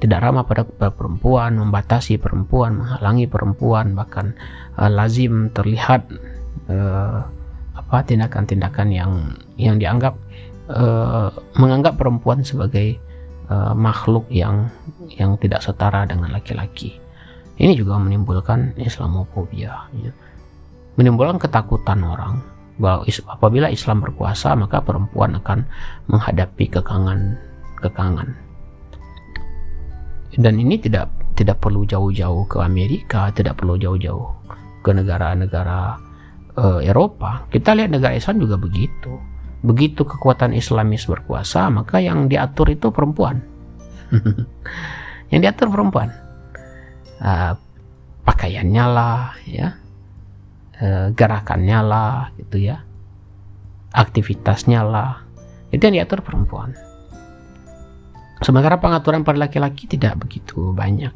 tidak 0.02 0.18
ramah 0.18 0.42
pada, 0.42 0.66
perempuan 0.66 1.62
membatasi 1.62 2.18
perempuan 2.18 2.82
menghalangi 2.82 3.30
perempuan 3.30 3.94
bahkan 3.94 4.34
uh, 4.74 4.90
lazim 4.90 5.54
terlihat 5.54 6.10
uh, 6.66 7.22
apa 7.78 7.98
tindakan-tindakan 8.02 8.88
yang 8.90 9.12
yang 9.54 9.78
dianggap 9.78 10.18
uh, 10.70 11.30
menganggap 11.54 11.94
perempuan 11.94 12.42
sebagai 12.42 12.98
uh, 13.46 13.78
makhluk 13.78 14.26
yang 14.26 14.66
yang 15.14 15.38
tidak 15.38 15.62
setara 15.62 16.02
dengan 16.02 16.34
laki-laki 16.34 16.98
ini 17.58 17.74
juga 17.74 17.98
menimbulkan 17.98 18.74
Islamofobia 18.78 19.90
ya. 19.94 20.10
Menimbulkan 20.98 21.38
ketakutan 21.38 22.02
orang 22.02 22.42
bahwa 22.78 23.06
apabila 23.30 23.70
Islam 23.70 24.02
berkuasa 24.02 24.58
maka 24.58 24.82
perempuan 24.82 25.38
akan 25.38 25.62
menghadapi 26.10 26.66
kekangan 26.70 27.38
kekangan. 27.78 28.34
Dan 30.38 30.58
ini 30.58 30.78
tidak 30.78 31.10
tidak 31.38 31.62
perlu 31.62 31.86
jauh-jauh 31.86 32.50
ke 32.50 32.58
Amerika 32.58 33.30
tidak 33.30 33.62
perlu 33.62 33.78
jauh-jauh 33.78 34.26
ke 34.82 34.90
negara-negara 34.90 35.98
uh, 36.58 36.80
Eropa. 36.82 37.46
Kita 37.46 37.78
lihat 37.78 37.94
negara 37.94 38.18
Islam 38.18 38.42
juga 38.42 38.58
begitu. 38.58 39.14
Begitu 39.62 40.06
kekuatan 40.06 40.54
Islamis 40.54 41.06
berkuasa 41.06 41.66
maka 41.70 41.98
yang 42.02 42.26
diatur 42.26 42.74
itu 42.74 42.90
perempuan. 42.90 43.42
Yang 45.28 45.40
diatur 45.44 45.68
perempuan. 45.68 46.08
Uh, 47.20 47.52
pakaiannya 48.24 48.84
lah 48.88 49.36
ya 49.44 49.76
Eh, 50.78 51.10
gerakannya 51.10 51.78
lah 51.82 52.30
gitu 52.38 52.70
ya. 52.70 52.86
Aktivitasnya 53.90 54.86
lah. 54.86 55.26
Itu 55.74 55.90
yang 55.90 55.98
diatur 55.98 56.22
perempuan. 56.22 56.70
Sementara 58.38 58.78
pengaturan 58.78 59.26
pada 59.26 59.42
laki-laki 59.42 59.90
tidak 59.90 60.22
begitu 60.22 60.70
banyak. 60.70 61.10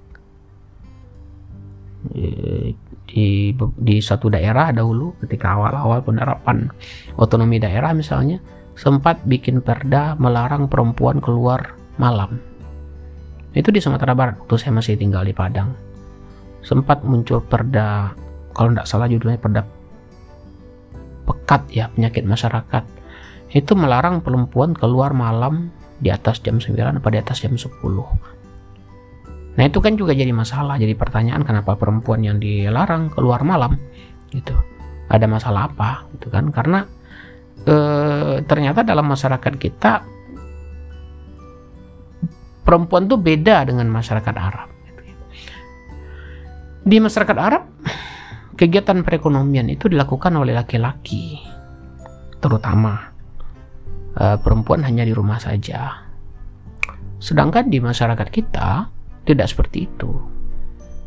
Di 3.07 3.55
di 3.55 3.97
satu 4.03 4.27
daerah 4.27 4.75
dahulu 4.75 5.15
ketika 5.23 5.55
awal-awal 5.55 6.03
penerapan 6.03 6.67
otonomi 7.15 7.63
daerah 7.63 7.95
misalnya 7.95 8.43
sempat 8.75 9.23
bikin 9.23 9.63
perda 9.63 10.19
melarang 10.19 10.67
perempuan 10.67 11.23
keluar 11.23 11.79
malam. 12.03 12.43
Itu 13.55 13.71
di 13.71 13.79
Sumatera 13.79 14.19
Barat 14.19 14.43
waktu 14.43 14.59
saya 14.59 14.75
masih 14.75 14.99
tinggal 14.99 15.23
di 15.23 15.31
Padang. 15.31 15.71
Sempat 16.67 17.07
muncul 17.07 17.39
perda 17.39 18.11
kalau 18.53 18.73
tidak 18.73 18.87
salah 18.89 19.09
judulnya 19.09 19.41
perda 19.41 19.65
kat 21.49 21.65
ya 21.73 21.91
penyakit 21.91 22.25
masyarakat. 22.25 22.85
Itu 23.53 23.77
melarang 23.77 24.25
perempuan 24.25 24.73
keluar 24.73 25.13
malam 25.13 25.69
di 26.03 26.11
atas 26.11 26.43
jam 26.43 26.59
9 26.59 26.99
atau 26.99 27.11
di 27.15 27.19
atas 27.23 27.39
jam 27.39 27.55
10 27.55 27.71
nah 29.53 29.69
itu 29.69 29.85
kan 29.85 30.01
juga 30.01 30.17
jadi 30.17 30.33
masalah 30.33 30.81
jadi 30.81 30.97
pertanyaan 30.97 31.45
kenapa 31.45 31.77
perempuan 31.77 32.25
yang 32.25 32.41
dilarang 32.41 33.13
keluar 33.13 33.45
malam 33.45 33.77
gitu. 34.33 34.57
Ada 35.13 35.29
masalah 35.29 35.69
apa 35.69 36.09
gitu 36.17 36.33
kan? 36.33 36.49
Karena 36.49 36.89
e, 37.61 37.77
ternyata 38.49 38.81
dalam 38.81 39.05
masyarakat 39.05 39.53
kita 39.61 40.09
perempuan 42.65 43.05
tuh 43.05 43.21
beda 43.21 43.69
dengan 43.69 43.93
masyarakat 43.93 44.35
Arab 44.41 44.73
gitu 44.89 45.03
ya. 45.05 45.17
di 46.89 46.97
masyarakat 46.97 47.37
Arab 47.37 47.69
kegiatan 48.63 49.03
perekonomian 49.03 49.67
itu 49.67 49.91
dilakukan 49.91 50.39
oleh 50.39 50.55
laki-laki 50.55 51.43
terutama 52.39 53.11
e, 54.15 54.39
perempuan 54.39 54.87
hanya 54.87 55.03
di 55.03 55.11
rumah 55.11 55.43
saja 55.43 56.07
sedangkan 57.19 57.67
di 57.67 57.83
masyarakat 57.83 58.29
kita 58.31 58.87
tidak 59.27 59.51
seperti 59.51 59.91
itu 59.91 60.33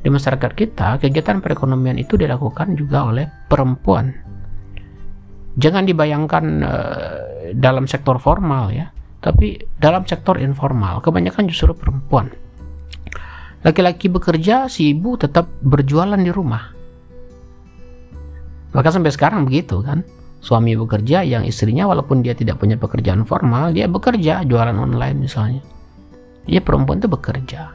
di 0.06 0.14
masyarakat 0.14 0.54
kita, 0.54 1.02
kegiatan 1.02 1.42
perekonomian 1.42 1.98
itu 1.98 2.14
dilakukan 2.14 2.78
juga 2.78 3.10
oleh 3.10 3.26
perempuan. 3.50 4.14
Jangan 5.58 5.82
dibayangkan 5.82 6.46
uh, 6.62 7.18
dalam 7.58 7.90
sektor 7.90 8.22
formal 8.22 8.70
ya, 8.70 8.94
tapi 9.18 9.58
dalam 9.82 10.06
sektor 10.06 10.38
informal 10.38 11.02
kebanyakan 11.02 11.50
justru 11.50 11.74
perempuan. 11.74 12.30
Laki-laki 13.66 14.14
bekerja, 14.14 14.70
si 14.70 14.94
ibu 14.94 15.18
tetap 15.18 15.50
berjualan 15.66 16.22
di 16.22 16.30
rumah. 16.30 16.75
Maka 18.76 18.92
sampai 18.92 19.16
sekarang 19.16 19.48
begitu 19.48 19.80
kan. 19.80 20.04
Suami 20.44 20.78
bekerja 20.78 21.26
yang 21.26 21.42
istrinya 21.42 21.90
walaupun 21.90 22.22
dia 22.22 22.38
tidak 22.38 22.62
punya 22.62 22.78
pekerjaan 22.78 23.26
formal, 23.26 23.74
dia 23.74 23.90
bekerja 23.90 24.46
jualan 24.46 24.78
online 24.78 25.18
misalnya. 25.26 25.64
Dia 26.46 26.62
perempuan 26.62 27.02
itu 27.02 27.10
bekerja. 27.10 27.74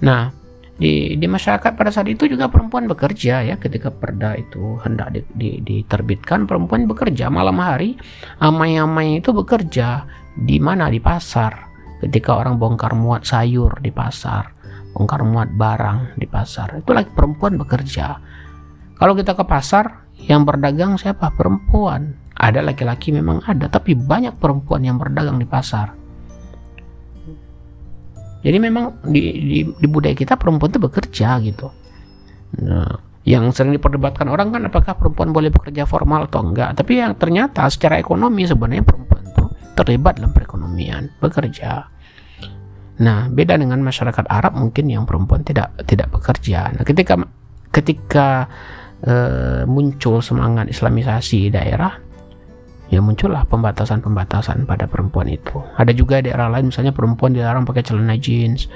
Nah, 0.00 0.32
di 0.80 1.20
di 1.20 1.26
masyarakat 1.28 1.76
pada 1.76 1.92
saat 1.92 2.08
itu 2.08 2.24
juga 2.24 2.48
perempuan 2.48 2.88
bekerja 2.88 3.44
ya 3.44 3.60
ketika 3.60 3.92
perda 3.92 4.32
itu 4.40 4.80
hendak 4.80 5.12
di, 5.12 5.20
di, 5.36 5.50
diterbitkan 5.60 6.48
perempuan 6.48 6.88
bekerja 6.88 7.28
malam 7.28 7.60
hari 7.60 8.00
amai-amai 8.40 9.20
itu 9.20 9.36
bekerja 9.36 10.08
di 10.40 10.56
mana 10.56 10.88
di 10.88 10.96
pasar 10.96 11.68
ketika 12.00 12.32
orang 12.32 12.56
bongkar 12.56 12.96
muat 12.96 13.28
sayur 13.28 13.76
di 13.84 13.92
pasar 13.92 14.56
bongkar 14.96 15.20
muat 15.20 15.52
barang 15.52 16.16
di 16.16 16.24
pasar 16.24 16.80
itu 16.80 16.96
lagi 16.96 17.12
perempuan 17.12 17.60
bekerja 17.60 18.16
kalau 18.96 19.12
kita 19.12 19.36
ke 19.36 19.44
pasar 19.44 19.99
yang 20.26 20.44
berdagang 20.44 20.98
siapa 21.00 21.32
perempuan 21.32 22.16
ada 22.36 22.64
laki-laki 22.64 23.12
memang 23.12 23.44
ada 23.44 23.68
tapi 23.68 23.96
banyak 23.96 24.36
perempuan 24.40 24.84
yang 24.84 24.96
berdagang 24.96 25.36
di 25.36 25.46
pasar 25.48 26.00
jadi 28.40 28.56
memang 28.56 29.04
di, 29.04 29.20
di, 29.36 29.58
di 29.68 29.86
budaya 29.86 30.16
kita 30.16 30.40
perempuan 30.40 30.72
itu 30.72 30.80
bekerja 30.80 31.36
gitu. 31.44 31.68
Nah, 32.64 32.88
yang 33.28 33.52
sering 33.52 33.76
diperdebatkan 33.76 34.32
orang 34.32 34.48
kan 34.48 34.64
apakah 34.64 34.96
perempuan 34.96 35.30
boleh 35.36 35.52
bekerja 35.52 35.84
formal 35.84 36.24
atau 36.24 36.40
enggak. 36.40 36.72
Tapi 36.72 37.04
yang 37.04 37.12
ternyata 37.20 37.68
secara 37.68 38.00
ekonomi 38.00 38.48
sebenarnya 38.48 38.80
perempuan 38.80 39.22
itu 39.28 39.44
terlibat 39.76 40.16
dalam 40.16 40.32
perekonomian, 40.32 41.12
bekerja. 41.20 41.84
Nah, 43.00 43.28
beda 43.28 43.60
dengan 43.60 43.80
masyarakat 43.84 44.24
Arab 44.28 44.56
mungkin 44.56 44.88
yang 44.88 45.04
perempuan 45.04 45.44
tidak 45.44 45.76
tidak 45.84 46.08
bekerja. 46.08 46.72
Nah, 46.80 46.84
ketika 46.84 47.20
ketika 47.70 48.48
uh, 49.06 49.62
muncul 49.64 50.20
semangat 50.20 50.68
Islamisasi 50.68 51.52
daerah, 51.52 51.96
ya 52.90 52.98
muncullah 52.98 53.46
pembatasan-pembatasan 53.46 54.66
pada 54.66 54.90
perempuan 54.90 55.30
itu. 55.30 55.62
Ada 55.78 55.94
juga 55.94 56.20
daerah 56.20 56.50
lain 56.50 56.74
misalnya 56.74 56.90
perempuan 56.90 57.32
dilarang 57.32 57.64
pakai 57.64 57.86
celana 57.86 58.18
jeans, 58.18 58.66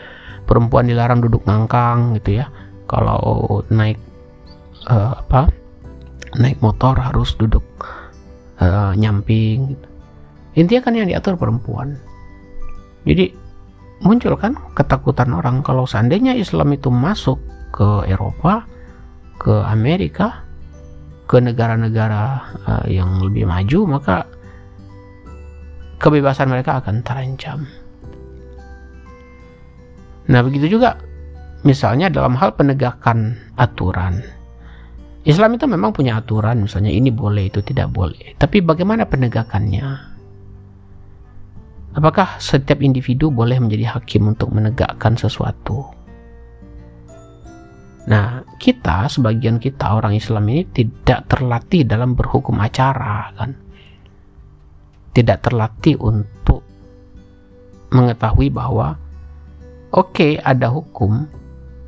perempuan 0.44 0.86
dilarang 0.88 1.24
duduk 1.24 1.44
ngangkang 1.44 2.16
gitu 2.20 2.40
ya. 2.40 2.46
Kalau 2.84 3.64
naik 3.72 3.98
uh, 4.88 5.18
apa? 5.18 5.48
Naik 6.34 6.58
motor 6.60 6.98
harus 6.98 7.32
duduk 7.38 7.64
uh, 8.60 8.92
nyamping. 8.94 9.72
Gitu. 9.72 9.86
Intinya 10.54 10.82
kan 10.86 10.94
yang 10.94 11.08
diatur 11.10 11.34
perempuan. 11.34 11.98
Jadi 13.04 13.34
muncul 14.04 14.36
kan 14.38 14.54
ketakutan 14.76 15.32
orang 15.34 15.64
kalau 15.64 15.88
seandainya 15.88 16.36
Islam 16.36 16.74
itu 16.74 16.92
masuk 16.92 17.40
ke 17.74 18.06
Eropa, 18.06 18.66
ke 19.36 19.54
Amerika, 19.64 20.44
ke 21.24 21.40
negara-negara 21.40 22.22
uh, 22.68 22.86
yang 22.86 23.20
lebih 23.24 23.48
maju 23.48 23.98
maka 23.98 24.28
kebebasan 25.98 26.52
mereka 26.52 26.84
akan 26.84 27.00
terancam. 27.00 27.64
Nah, 30.28 30.40
begitu 30.40 30.76
juga 30.76 31.00
misalnya 31.64 32.12
dalam 32.12 32.36
hal 32.36 32.52
penegakan 32.56 33.36
aturan. 33.56 34.20
Islam 35.24 35.56
itu 35.56 35.64
memang 35.64 35.96
punya 35.96 36.20
aturan, 36.20 36.68
misalnya 36.68 36.92
ini 36.92 37.08
boleh, 37.08 37.48
itu 37.48 37.64
tidak 37.64 37.88
boleh. 37.96 38.36
Tapi 38.36 38.60
bagaimana 38.60 39.08
penegakannya? 39.08 40.12
Apakah 41.96 42.36
setiap 42.36 42.84
individu 42.84 43.32
boleh 43.32 43.56
menjadi 43.56 43.96
hakim 43.96 44.28
untuk 44.28 44.52
menegakkan 44.52 45.16
sesuatu? 45.16 45.88
Nah, 48.04 48.43
kita 48.56 49.10
sebagian 49.10 49.58
kita 49.58 49.98
orang 49.98 50.14
Islam 50.14 50.46
ini 50.50 50.62
tidak 50.70 51.26
terlatih 51.26 51.84
dalam 51.84 52.14
berhukum 52.14 52.58
acara 52.62 53.30
kan. 53.34 53.50
Tidak 55.14 55.38
terlatih 55.42 55.98
untuk 56.02 56.66
mengetahui 57.94 58.50
bahwa 58.50 58.98
oke 59.94 60.10
okay, 60.10 60.32
ada 60.42 60.70
hukum, 60.70 61.26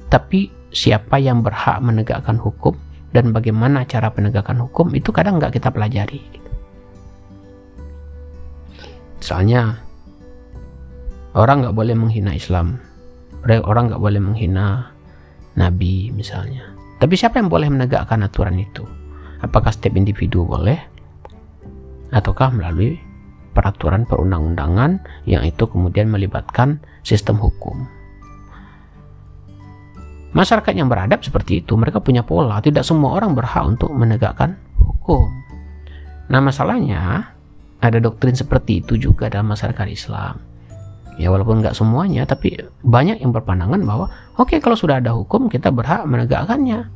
tapi 0.06 0.50
siapa 0.70 1.18
yang 1.18 1.42
berhak 1.42 1.82
menegakkan 1.82 2.38
hukum 2.38 2.78
dan 3.10 3.34
bagaimana 3.34 3.82
cara 3.88 4.12
penegakan 4.14 4.62
hukum 4.66 4.94
itu 4.94 5.10
kadang 5.10 5.42
nggak 5.42 5.58
kita 5.58 5.74
pelajari. 5.74 6.22
Misalnya 9.18 9.82
orang 11.34 11.66
nggak 11.66 11.76
boleh 11.76 11.94
menghina 11.98 12.30
Islam, 12.36 12.78
orang 13.42 13.90
nggak 13.90 14.02
boleh 14.02 14.22
menghina 14.22 14.95
nabi 15.56 16.12
misalnya. 16.12 16.76
Tapi 16.96 17.12
siapa 17.16 17.40
yang 17.40 17.52
boleh 17.52 17.68
menegakkan 17.68 18.24
aturan 18.24 18.56
itu? 18.56 18.84
Apakah 19.44 19.72
setiap 19.72 19.96
individu 20.00 20.48
boleh? 20.48 20.80
Ataukah 22.08 22.52
melalui 22.54 22.96
peraturan 23.52 24.08
perundang-undangan 24.08 25.00
yang 25.28 25.44
itu 25.44 25.68
kemudian 25.68 26.08
melibatkan 26.08 26.80
sistem 27.04 27.36
hukum? 27.36 27.84
Masyarakat 30.36 30.72
yang 30.76 30.92
beradab 30.92 31.24
seperti 31.24 31.64
itu, 31.64 31.72
mereka 31.80 32.00
punya 32.00 32.20
pola. 32.20 32.60
Tidak 32.60 32.84
semua 32.84 33.16
orang 33.16 33.32
berhak 33.32 33.64
untuk 33.64 33.88
menegakkan 33.92 34.56
hukum. 34.76 35.32
Nah, 36.28 36.40
masalahnya 36.44 37.32
ada 37.80 37.98
doktrin 38.00 38.36
seperti 38.36 38.84
itu 38.84 39.00
juga 39.00 39.32
dalam 39.32 39.52
masyarakat 39.52 39.86
Islam 39.88 40.55
ya 41.16 41.32
walaupun 41.32 41.64
nggak 41.64 41.72
semuanya 41.72 42.28
tapi 42.28 42.60
banyak 42.84 43.24
yang 43.24 43.32
berpandangan 43.32 43.80
bahwa 43.82 44.06
oke 44.36 44.52
okay, 44.52 44.58
kalau 44.60 44.76
sudah 44.76 45.00
ada 45.00 45.16
hukum 45.16 45.48
kita 45.48 45.72
berhak 45.72 46.04
menegakkannya. 46.04 46.92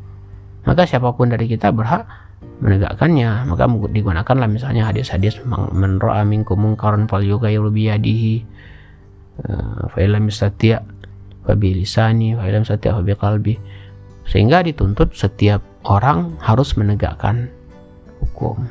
Maka 0.60 0.84
siapa 0.84 1.16
pun 1.16 1.32
dari 1.32 1.48
kita 1.48 1.72
berhak 1.72 2.04
menegakkannya. 2.60 3.48
Maka 3.48 3.64
digunakanlah 3.88 4.48
misalnya 4.48 4.92
hadis-hadis 4.92 5.40
menroa 5.48 6.20
minkum 6.28 6.60
mungkaran 6.60 7.08
fal 7.08 7.24
yughayyiru 7.24 7.72
biyadihi 7.72 8.34
eh, 9.48 9.80
fa 9.88 9.98
illam 10.04 10.28
yastati' 10.28 10.76
fa 11.48 11.52
bi 11.56 11.80
lisani 11.80 12.36
bi 12.36 13.54
sehingga 14.28 14.62
dituntut 14.62 15.16
setiap 15.16 15.64
orang 15.88 16.36
harus 16.44 16.76
menegakkan 16.76 17.50
hukum. 18.20 18.68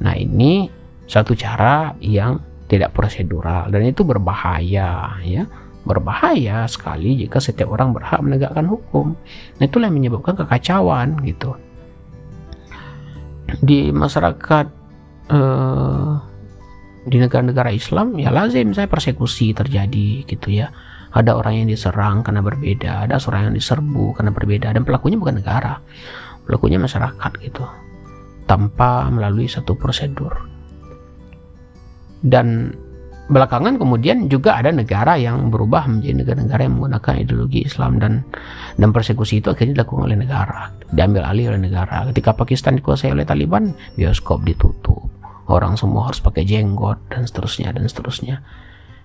Nah 0.00 0.16
ini 0.16 0.72
satu 1.06 1.36
cara 1.36 1.92
yang 2.00 2.40
tidak 2.70 2.94
prosedural. 2.94 3.66
Dan 3.74 3.90
itu 3.90 4.06
berbahaya 4.06 5.18
ya. 5.26 5.44
Berbahaya 5.82 6.70
sekali 6.70 7.18
jika 7.18 7.42
setiap 7.42 7.74
orang 7.74 7.90
berhak 7.90 8.22
menegakkan 8.22 8.70
hukum. 8.70 9.18
Nah 9.58 9.64
itulah 9.66 9.90
yang 9.90 9.98
menyebabkan 9.98 10.38
kekacauan 10.38 11.18
gitu. 11.26 11.58
Di 13.58 13.90
masyarakat 13.90 14.66
eh, 15.34 16.12
di 17.10 17.16
negara-negara 17.16 17.74
Islam 17.74 18.14
ya 18.20 18.30
lazim 18.30 18.70
saya 18.70 18.86
persekusi 18.86 19.50
terjadi 19.50 20.22
gitu 20.30 20.54
ya. 20.54 20.70
Ada 21.10 21.34
orang 21.34 21.66
yang 21.66 21.68
diserang 21.74 22.22
karena 22.22 22.38
berbeda 22.38 23.10
ada 23.10 23.18
seorang 23.18 23.50
yang 23.50 23.56
diserbu 23.58 24.14
karena 24.14 24.30
berbeda 24.30 24.70
dan 24.70 24.86
pelakunya 24.86 25.18
bukan 25.18 25.42
negara. 25.42 25.82
Pelakunya 26.46 26.78
masyarakat 26.78 27.32
gitu. 27.42 27.66
Tanpa 28.46 29.10
melalui 29.10 29.50
satu 29.50 29.74
prosedur 29.74 30.49
dan 32.24 32.76
belakangan 33.30 33.78
kemudian 33.78 34.26
juga 34.26 34.58
ada 34.58 34.74
negara 34.74 35.14
yang 35.14 35.54
berubah 35.54 35.86
menjadi 35.86 36.14
negara-negara 36.18 36.66
yang 36.66 36.74
menggunakan 36.82 37.14
ideologi 37.22 37.62
Islam 37.62 38.02
dan 38.02 38.26
dan 38.74 38.90
persekusi 38.90 39.38
itu 39.38 39.54
akhirnya 39.54 39.80
dilakukan 39.80 40.10
oleh 40.10 40.18
negara 40.18 40.74
diambil 40.90 41.22
alih 41.26 41.54
oleh 41.54 41.62
negara. 41.70 42.06
Ketika 42.10 42.34
Pakistan 42.34 42.76
dikuasai 42.78 43.14
oleh 43.14 43.24
Taliban 43.26 43.74
bioskop 43.94 44.42
ditutup. 44.42 45.06
Orang 45.50 45.74
semua 45.74 46.06
harus 46.06 46.22
pakai 46.22 46.46
jenggot 46.46 47.10
dan 47.10 47.26
seterusnya 47.26 47.74
dan 47.74 47.82
seterusnya. 47.90 48.38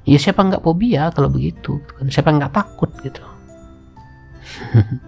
Ya 0.05 0.17
siapa 0.21 0.45
nggak 0.45 0.61
fobia 0.61 1.09
kalau 1.09 1.33
begitu 1.33 1.81
siapa 2.13 2.29
nggak 2.29 2.53
takut 2.53 2.93
gitu. 3.01 3.25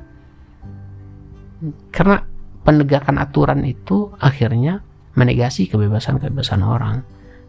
Karena 1.95 2.25
penegakan 2.65 3.21
aturan 3.21 3.61
itu 3.69 4.09
akhirnya 4.17 4.81
menegasi 5.13 5.69
kebebasan-kebebasan 5.69 6.61
orang 6.65 7.05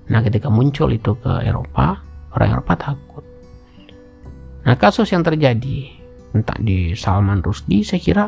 Nah, 0.09 0.21
ketika 0.25 0.49
muncul 0.49 0.89
itu 0.93 1.13
ke 1.21 1.33
Eropa, 1.45 2.01
orang 2.33 2.59
Eropa 2.59 2.75
takut. 2.77 3.25
Nah, 4.65 4.77
kasus 4.77 5.09
yang 5.13 5.25
terjadi 5.25 5.89
entah 6.37 6.59
di 6.61 6.93
Salman 6.93 7.41
Rushdie, 7.41 7.85
saya 7.85 8.01
kira 8.01 8.27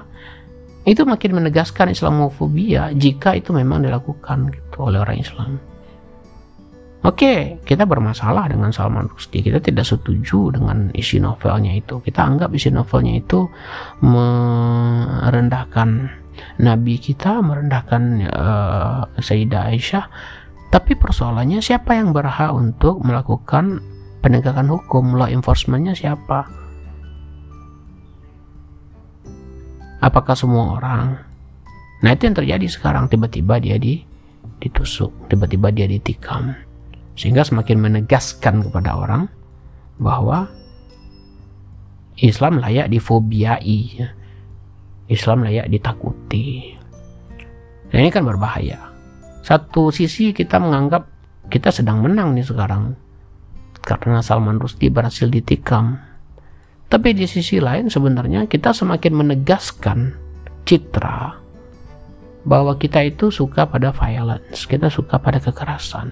itu 0.88 1.04
makin 1.04 1.36
menegaskan 1.36 1.92
Islamofobia 1.92 2.96
jika 2.96 3.36
itu 3.36 3.52
memang 3.52 3.84
dilakukan 3.84 4.48
gitu 4.48 4.88
oleh 4.88 5.00
orang 5.00 5.20
Islam. 5.20 5.60
Oke, 7.00 7.56
kita 7.64 7.88
bermasalah 7.88 8.52
dengan 8.52 8.68
Salman 8.76 9.08
Rushdie. 9.08 9.40
Kita 9.40 9.56
tidak 9.56 9.88
setuju 9.88 10.52
dengan 10.52 10.92
isi 10.92 11.16
novelnya 11.16 11.72
itu. 11.72 11.96
Kita 12.04 12.28
anggap 12.28 12.52
isi 12.52 12.68
novelnya 12.68 13.16
itu 13.16 13.48
merendahkan 14.04 15.88
Nabi 16.60 17.00
kita, 17.00 17.40
merendahkan 17.40 18.02
uh, 18.28 19.08
Sayyidah 19.16 19.72
Aisyah, 19.72 20.04
tapi 20.70 20.94
persoalannya 20.94 21.58
siapa 21.58 21.98
yang 21.98 22.14
berhak 22.14 22.54
untuk 22.54 23.02
melakukan 23.02 23.82
penegakan 24.22 24.70
hukum, 24.70 25.18
law 25.18 25.26
enforcementnya 25.26 25.98
siapa? 25.98 26.46
Apakah 29.98 30.38
semua 30.38 30.78
orang? 30.78 31.18
Nah 32.06 32.10
itu 32.14 32.30
yang 32.30 32.38
terjadi 32.38 32.66
sekarang 32.70 33.10
tiba-tiba 33.10 33.58
dia 33.58 33.76
di, 33.82 33.98
ditusuk, 34.62 35.10
tiba-tiba 35.26 35.74
dia 35.74 35.90
ditikam. 35.90 36.54
Sehingga 37.18 37.42
semakin 37.42 37.76
menegaskan 37.76 38.62
kepada 38.70 38.94
orang 38.94 39.26
bahwa 39.98 40.48
Islam 42.14 42.62
layak 42.62 42.88
difobiai. 42.94 44.06
Islam 45.10 45.42
layak 45.42 45.66
ditakuti. 45.66 46.78
Nah, 47.90 47.98
ini 47.98 48.14
kan 48.14 48.22
berbahaya 48.22 48.89
satu 49.40 49.88
sisi 49.88 50.36
kita 50.36 50.60
menganggap 50.60 51.08
kita 51.50 51.72
sedang 51.72 52.04
menang 52.04 52.36
nih 52.36 52.46
sekarang 52.46 52.94
karena 53.80 54.20
Salman 54.20 54.60
Rushdie 54.60 54.92
berhasil 54.92 55.26
ditikam. 55.26 55.98
Tapi 56.90 57.14
di 57.14 57.24
sisi 57.24 57.62
lain 57.62 57.86
sebenarnya 57.86 58.50
kita 58.50 58.74
semakin 58.74 59.12
menegaskan 59.14 60.10
citra 60.66 61.38
bahwa 62.42 62.74
kita 62.76 63.04
itu 63.06 63.30
suka 63.30 63.68
pada 63.68 63.94
violence, 63.94 64.66
kita 64.66 64.90
suka 64.90 65.22
pada 65.22 65.38
kekerasan, 65.38 66.10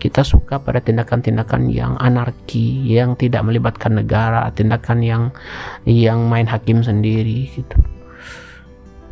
kita 0.00 0.24
suka 0.24 0.56
pada 0.56 0.80
tindakan-tindakan 0.80 1.68
yang 1.68 2.00
anarki, 2.00 2.80
yang 2.88 3.12
tidak 3.18 3.44
melibatkan 3.44 4.00
negara, 4.00 4.48
tindakan 4.56 5.04
yang 5.04 5.22
yang 5.84 6.24
main 6.32 6.48
hakim 6.48 6.80
sendiri 6.80 7.52
gitu. 7.52 7.76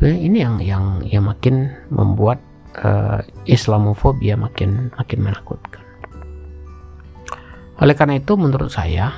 Ini 0.01 0.37
yang 0.41 0.55
yang 0.59 0.85
yang 1.05 1.23
makin 1.29 1.69
membuat 1.93 2.41
uh, 2.83 3.23
Islamofobia 3.47 4.35
makin 4.35 4.91
makin 4.97 5.19
menakutkan. 5.23 5.83
Oleh 7.79 7.95
karena 7.95 8.19
itu 8.19 8.39
menurut 8.39 8.71
saya 8.71 9.11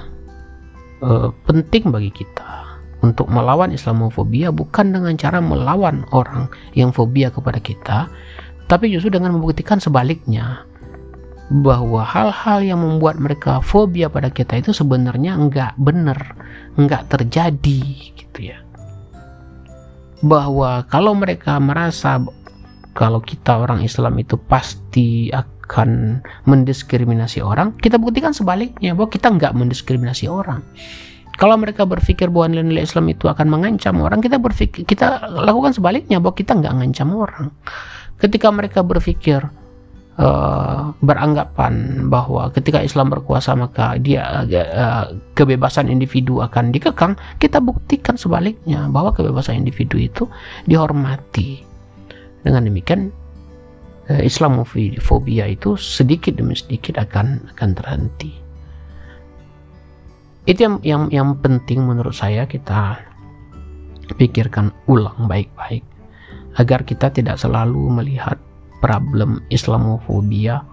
uh, 1.01 1.29
penting 1.45 1.93
bagi 1.93 2.09
kita 2.09 2.81
untuk 3.05 3.29
melawan 3.29 3.69
Islamofobia 3.69 4.49
bukan 4.49 4.93
dengan 4.93 5.13
cara 5.17 5.37
melawan 5.37 6.01
orang 6.09 6.49
yang 6.73 6.89
fobia 6.89 7.29
kepada 7.29 7.61
kita, 7.61 8.09
tapi 8.65 8.89
justru 8.89 9.13
dengan 9.13 9.37
membuktikan 9.37 9.77
sebaliknya 9.77 10.65
bahwa 11.47 12.03
hal-hal 12.03 12.59
yang 12.59 12.83
membuat 12.83 13.15
mereka 13.21 13.63
fobia 13.63 14.11
pada 14.11 14.27
kita 14.27 14.59
itu 14.59 14.75
sebenarnya 14.75 15.39
enggak 15.39 15.77
benar, 15.79 16.35
enggak 16.75 17.07
terjadi 17.07 17.81
gitu 18.17 18.39
ya. 18.51 18.59
Bahwa 20.25 20.81
kalau 20.89 21.13
mereka 21.13 21.61
merasa 21.61 22.19
kalau 22.97 23.21
kita 23.21 23.61
orang 23.61 23.85
Islam 23.85 24.17
itu 24.17 24.41
pasti 24.41 25.29
akan 25.29 26.17
mendiskriminasi 26.49 27.45
orang, 27.45 27.77
kita 27.77 28.01
buktikan 28.01 28.33
sebaliknya 28.33 28.97
bahwa 28.97 29.13
kita 29.13 29.29
nggak 29.37 29.53
mendiskriminasi 29.53 30.25
orang. 30.25 30.65
Kalau 31.37 31.53
mereka 31.61 31.85
berpikir 31.85 32.33
bahwa 32.33 32.49
nilai-nilai 32.49 32.89
Islam 32.89 33.13
itu 33.13 33.29
akan 33.29 33.45
mengancam 33.53 34.01
orang, 34.01 34.17
kita 34.25 34.41
berpikir 34.41 34.89
kita 34.89 35.29
lakukan 35.29 35.77
sebaliknya 35.77 36.17
bahwa 36.17 36.33
kita 36.33 36.57
nggak 36.57 36.73
mengancam 36.73 37.13
orang. 37.13 37.53
Ketika 38.17 38.49
mereka 38.49 38.81
berpikir 38.81 39.45
uh, 40.17 40.89
beranggapan 40.97 42.09
bahwa 42.09 42.49
ketika 42.49 42.81
Islam 42.81 43.13
berkuasa 43.13 43.53
maka 43.53 44.01
dia 44.01 44.41
uh, 44.41 45.13
kebebasan 45.37 45.93
individu 45.93 46.41
akan 46.41 46.73
dikekang, 46.73 47.13
kita 47.37 47.61
buktikan 47.61 48.17
sebaliknya 48.17 48.89
bahwa 48.89 49.13
kebebasan 49.13 49.61
individu 49.61 50.01
itu 50.01 50.25
dihormati 50.65 51.76
dengan 52.47 52.63
demikian 52.63 53.11
eh, 54.07 54.23
Islamofobia 54.23 55.51
itu 55.51 55.75
sedikit 55.75 56.39
demi 56.39 56.55
sedikit 56.55 56.95
akan 57.03 57.51
akan 57.51 57.69
terhenti. 57.75 58.31
Itu 60.47 60.63
yang 60.63 60.75
yang 60.87 61.03
yang 61.11 61.29
penting 61.43 61.83
menurut 61.83 62.15
saya 62.15 62.47
kita 62.47 63.03
pikirkan 64.15 64.71
ulang 64.87 65.27
baik-baik 65.27 65.83
agar 66.55 66.87
kita 66.87 67.11
tidak 67.11 67.35
selalu 67.35 67.91
melihat 67.91 68.39
problem 68.79 69.43
Islamofobia 69.51 70.63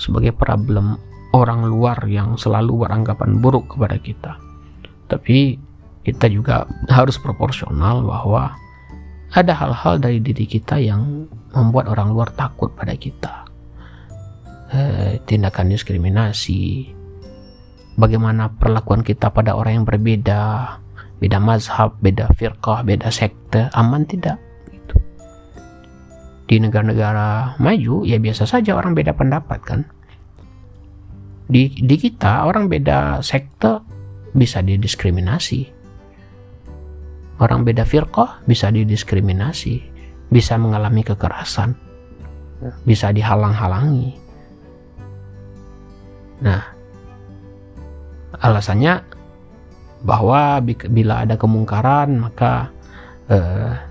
sebagai 0.00 0.32
problem 0.32 0.96
orang 1.36 1.68
luar 1.68 2.00
yang 2.08 2.40
selalu 2.40 2.88
beranggapan 2.88 3.38
buruk 3.44 3.76
kepada 3.76 4.00
kita. 4.00 4.32
Tapi 5.12 5.60
kita 6.00 6.32
juga 6.32 6.64
harus 6.88 7.20
proporsional 7.20 8.00
bahwa 8.00 8.56
ada 9.30 9.54
hal-hal 9.54 10.02
dari 10.02 10.18
diri 10.18 10.42
kita 10.42 10.82
yang 10.82 11.30
membuat 11.54 11.86
orang 11.86 12.10
luar 12.10 12.34
takut 12.34 12.74
pada 12.74 12.98
kita. 12.98 13.46
Eh, 14.70 15.22
tindakan 15.26 15.70
diskriminasi, 15.70 16.90
bagaimana 17.98 18.50
perlakuan 18.54 19.02
kita 19.06 19.30
pada 19.30 19.54
orang 19.54 19.82
yang 19.82 19.86
berbeda, 19.86 20.42
beda 21.22 21.38
mazhab, 21.38 21.94
beda 22.02 22.30
firqah, 22.34 22.82
beda 22.82 23.10
sekte, 23.10 23.70
aman 23.74 24.02
tidak? 24.06 24.38
Gitu. 24.70 24.94
Di 26.50 26.56
negara-negara 26.58 27.58
maju, 27.58 28.02
ya 28.06 28.18
biasa 28.18 28.46
saja 28.46 28.74
orang 28.78 28.94
beda 28.94 29.14
pendapat 29.14 29.60
kan. 29.62 29.80
Di, 31.50 31.66
di 31.70 31.96
kita, 31.98 32.46
orang 32.46 32.70
beda 32.70 33.18
sekte 33.22 33.82
bisa 34.30 34.62
didiskriminasi 34.62 35.79
orang 37.40 37.64
beda 37.64 37.88
firqah 37.88 38.44
bisa 38.44 38.68
didiskriminasi, 38.68 39.80
bisa 40.28 40.60
mengalami 40.60 41.00
kekerasan, 41.02 41.72
bisa 42.84 43.10
dihalang-halangi. 43.10 44.20
Nah, 46.40 46.62
alasannya 48.40 49.04
bahwa 50.00 50.60
bila 50.64 51.24
ada 51.24 51.36
kemungkaran 51.36 52.16
maka 52.16 52.72
eh, 53.28 53.89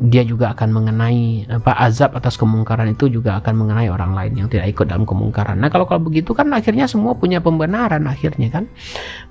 dia 0.00 0.24
juga 0.24 0.56
akan 0.56 0.72
mengenai 0.72 1.44
apa 1.52 1.76
azab 1.76 2.16
atas 2.16 2.40
kemungkaran 2.40 2.88
itu 2.88 3.12
juga 3.12 3.36
akan 3.36 3.52
mengenai 3.52 3.92
orang 3.92 4.16
lain 4.16 4.32
yang 4.32 4.48
tidak 4.48 4.72
ikut 4.72 4.88
dalam 4.88 5.04
kemungkaran. 5.04 5.60
Nah, 5.60 5.68
kalau 5.68 5.84
kalau 5.84 6.00
begitu 6.00 6.32
kan 6.32 6.48
akhirnya 6.56 6.88
semua 6.88 7.12
punya 7.12 7.44
pembenaran 7.44 8.08
akhirnya 8.08 8.48
kan. 8.48 8.64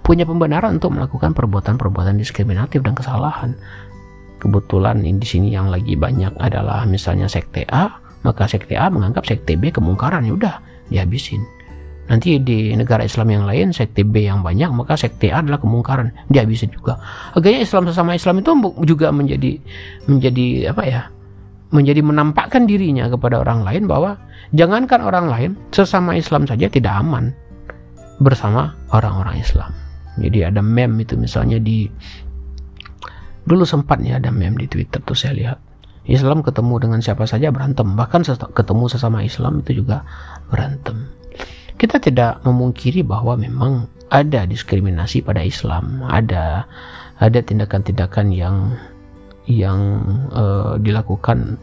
Punya 0.05 0.29
pembenaran 0.29 0.77
untuk 0.77 0.93
melakukan 0.93 1.33
perbuatan-perbuatan 1.33 2.21
diskriminatif 2.21 2.85
dan 2.85 2.93
kesalahan. 2.93 3.57
Kebetulan 4.37 5.01
di 5.01 5.25
sini 5.25 5.57
yang 5.57 5.73
lagi 5.73 5.97
banyak 5.97 6.37
adalah 6.37 6.85
misalnya 6.85 7.25
sekte 7.25 7.65
A, 7.67 7.97
maka 8.21 8.45
sekte 8.45 8.77
A 8.77 8.93
menganggap 8.93 9.25
sekte 9.25 9.57
B 9.57 9.73
kemungkaran 9.73 10.21
ya 10.23 10.37
udah 10.37 10.55
dihabisin 10.93 11.58
Nanti 12.09 12.41
di 12.41 12.73
negara 12.73 13.05
Islam 13.05 13.29
yang 13.29 13.45
lain 13.45 13.69
sekte 13.69 14.01
B 14.01 14.25
yang 14.25 14.41
banyak 14.41 14.73
maka 14.73 14.97
sekte 14.97 15.29
A 15.29 15.45
adalah 15.45 15.61
kemungkaran 15.61 16.09
dia 16.33 16.41
bisa 16.41 16.65
juga. 16.65 16.97
Akhirnya 17.37 17.61
Islam 17.61 17.85
sesama 17.85 18.17
Islam 18.17 18.41
itu 18.41 18.49
juga 18.81 19.13
menjadi 19.13 19.61
menjadi 20.09 20.73
apa 20.73 20.83
ya? 20.89 21.01
Menjadi 21.69 22.01
menampakkan 22.01 22.65
dirinya 22.65 23.05
kepada 23.13 23.45
orang 23.45 23.61
lain 23.61 23.85
bahwa 23.85 24.17
jangankan 24.57 25.05
orang 25.05 25.29
lain 25.29 25.51
sesama 25.69 26.17
Islam 26.17 26.49
saja 26.49 26.65
tidak 26.65 26.97
aman 26.97 27.29
bersama 28.17 28.73
orang-orang 28.89 29.37
Islam. 29.37 29.69
Jadi 30.17 30.49
ada 30.49 30.65
meme 30.65 31.05
itu 31.05 31.13
misalnya 31.13 31.61
di 31.61 31.85
dulu 33.45 33.69
sempat 33.69 34.01
ya 34.01 34.17
ada 34.17 34.33
meme 34.33 34.65
di 34.65 34.67
Twitter 34.67 34.97
tuh 35.05 35.13
saya 35.13 35.33
lihat 35.37 35.57
Islam 36.09 36.41
ketemu 36.41 36.73
dengan 36.81 36.99
siapa 37.05 37.29
saja 37.29 37.53
berantem 37.53 37.85
bahkan 37.93 38.25
ketemu 38.25 38.85
sesama 38.89 39.21
Islam 39.21 39.61
itu 39.61 39.85
juga 39.85 40.05
berantem 40.49 41.18
kita 41.79 41.97
tidak 42.03 42.43
memungkiri 42.43 43.07
bahwa 43.07 43.39
memang 43.39 43.87
ada 44.11 44.43
diskriminasi 44.43 45.23
pada 45.23 45.39
Islam, 45.39 46.03
ada 46.03 46.67
ada 47.23 47.39
tindakan-tindakan 47.39 48.35
yang 48.35 48.75
yang 49.47 49.79
uh, 50.35 50.75
dilakukan 50.75 51.55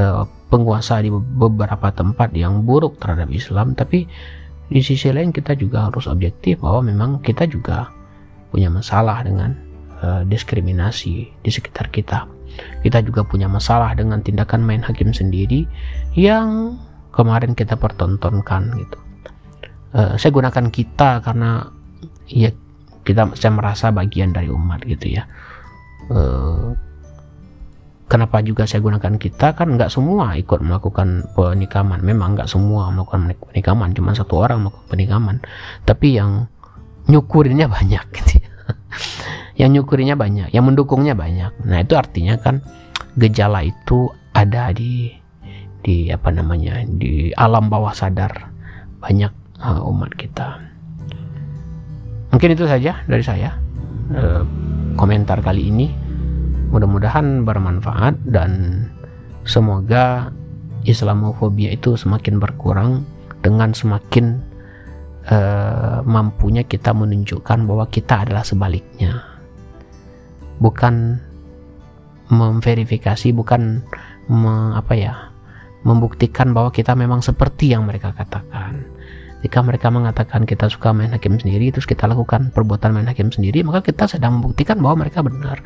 uh, 0.00 0.24
penguasa 0.48 1.04
di 1.04 1.12
beberapa 1.12 1.92
tempat 1.92 2.32
yang 2.32 2.64
buruk 2.64 2.96
terhadap 2.96 3.28
Islam, 3.28 3.76
tapi 3.76 4.08
di 4.72 4.80
sisi 4.80 5.12
lain 5.12 5.36
kita 5.36 5.52
juga 5.52 5.92
harus 5.92 6.08
objektif 6.08 6.64
bahwa 6.64 6.88
memang 6.88 7.10
kita 7.20 7.44
juga 7.44 7.92
punya 8.48 8.72
masalah 8.72 9.20
dengan 9.20 9.52
uh, 10.00 10.24
diskriminasi 10.24 11.28
di 11.44 11.50
sekitar 11.52 11.92
kita. 11.92 12.24
Kita 12.84 13.00
juga 13.00 13.24
punya 13.24 13.48
masalah 13.48 13.96
dengan 13.96 14.20
tindakan 14.20 14.64
main 14.64 14.84
hakim 14.84 15.12
sendiri 15.12 15.64
yang 16.16 16.76
kemarin 17.12 17.56
kita 17.56 17.76
pertontonkan 17.80 18.76
gitu. 18.76 19.01
Uh, 19.92 20.16
saya 20.16 20.32
gunakan 20.32 20.72
kita 20.72 21.20
karena 21.20 21.68
ya 22.24 22.48
kita 23.04 23.34
saya 23.36 23.52
merasa 23.52 23.92
bagian 23.92 24.32
dari 24.32 24.48
umat 24.48 24.80
gitu 24.88 25.20
ya. 25.20 25.28
Uh, 26.08 26.72
kenapa 28.12 28.40
juga 28.44 28.68
saya 28.68 28.80
gunakan 28.84 29.16
kita? 29.16 29.56
Kan 29.56 29.76
nggak 29.76 29.92
semua 29.92 30.36
ikut 30.36 30.60
melakukan 30.60 31.28
penikaman. 31.32 32.00
Memang 32.00 32.36
nggak 32.36 32.48
semua 32.48 32.88
melakukan 32.92 33.32
penikaman 33.52 33.92
cuma 33.96 34.12
satu 34.12 34.40
orang 34.40 34.64
melakukan 34.64 34.88
penikaman. 34.88 35.36
Tapi 35.84 36.16
yang 36.16 36.46
nyukurinnya 37.10 37.66
banyak 37.66 38.04
gitu 38.16 38.44
ya. 38.44 38.50
yang 39.60 39.74
nyukurinya 39.74 40.14
banyak 40.14 40.48
yang 40.54 40.64
mendukungnya 40.64 41.12
banyak. 41.12 41.52
Nah 41.66 41.82
itu 41.82 41.98
artinya 41.98 42.38
kan 42.38 42.62
gejala 43.18 43.66
itu 43.66 44.08
ada 44.32 44.72
di 44.72 45.12
di 45.82 46.08
apa 46.08 46.30
namanya 46.30 46.86
di 46.86 47.34
alam 47.34 47.66
bawah 47.68 47.92
sadar. 47.92 48.52
Banyak 49.02 49.41
uh, 49.62 49.80
umat 49.88 50.12
kita 50.18 50.58
mungkin 52.34 52.52
itu 52.52 52.66
saja 52.66 53.00
dari 53.06 53.24
saya 53.24 53.56
uh, 54.12 54.42
komentar 54.98 55.40
kali 55.40 55.70
ini 55.72 55.86
Mudah-mudahan 56.72 57.44
bermanfaat 57.44 58.16
dan 58.32 58.80
semoga 59.44 60.32
Islamofobia 60.88 61.76
itu 61.76 62.00
semakin 62.00 62.40
berkurang 62.40 63.04
dengan 63.44 63.76
semakin 63.76 64.40
uh, 65.28 66.00
mampunya 66.00 66.64
kita 66.64 66.96
menunjukkan 66.96 67.68
bahwa 67.68 67.84
kita 67.92 68.24
adalah 68.24 68.40
sebaliknya. 68.40 69.20
Bukan 70.64 71.20
memverifikasi, 72.32 73.36
bukan 73.36 73.84
me, 74.32 74.72
apa 74.72 74.96
ya, 74.96 75.28
membuktikan 75.84 76.56
bahwa 76.56 76.72
kita 76.72 76.96
memang 76.96 77.20
seperti 77.20 77.76
yang 77.76 77.84
mereka 77.84 78.16
katakan. 78.16 78.80
Jika 79.42 79.58
mereka 79.60 79.90
mengatakan 79.90 80.46
kita 80.46 80.70
suka 80.70 80.94
main 80.94 81.10
hakim 81.10 81.34
sendiri, 81.34 81.74
terus 81.74 81.84
kita 81.84 82.06
lakukan 82.06 82.54
perbuatan 82.54 82.94
main 82.94 83.10
hakim 83.10 83.34
sendiri, 83.34 83.66
maka 83.66 83.82
kita 83.82 84.06
sedang 84.06 84.38
membuktikan 84.38 84.78
bahwa 84.78 85.02
mereka 85.02 85.26
benar. 85.26 85.58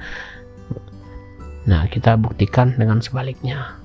Nah, 1.68 1.84
kita 1.92 2.16
buktikan 2.16 2.72
dengan 2.80 3.04
sebaliknya. 3.04 3.76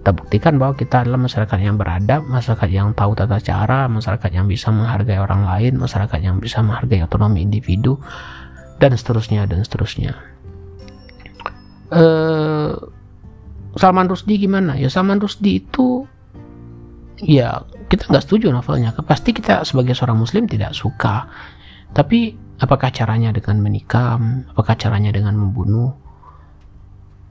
Kita 0.00 0.16
buktikan 0.16 0.56
bahwa 0.56 0.74
kita 0.74 1.04
adalah 1.04 1.20
masyarakat 1.20 1.58
yang 1.60 1.76
beradab, 1.76 2.24
masyarakat 2.26 2.68
yang 2.72 2.90
tahu 2.96 3.12
tata 3.12 3.38
cara, 3.38 3.86
masyarakat 3.86 4.30
yang 4.32 4.48
bisa 4.48 4.72
menghargai 4.72 5.20
orang 5.20 5.44
lain, 5.44 5.76
masyarakat 5.76 6.18
yang 6.24 6.40
bisa 6.40 6.64
menghargai 6.64 7.04
otonomi 7.04 7.44
individu, 7.44 8.00
dan 8.80 8.96
seterusnya 8.96 9.44
dan 9.44 9.60
seterusnya. 9.60 10.16
Uh, 11.92 12.74
Salman 13.76 14.08
Rusdi 14.08 14.40
gimana? 14.40 14.74
Ya 14.80 14.88
Salman 14.88 15.20
Rusdi 15.20 15.60
itu 15.62 16.08
ya 17.20 17.60
kita 17.90 18.06
nggak 18.06 18.22
setuju 18.22 18.54
novelnya. 18.54 18.94
Pasti 19.02 19.34
kita 19.34 19.66
sebagai 19.66 19.98
seorang 19.98 20.22
Muslim 20.22 20.46
tidak 20.46 20.70
suka. 20.78 21.26
Tapi 21.90 22.38
apakah 22.62 22.94
caranya 22.94 23.34
dengan 23.34 23.58
menikam? 23.58 24.46
Apakah 24.54 24.78
caranya 24.78 25.10
dengan 25.10 25.34
membunuh? 25.34 25.90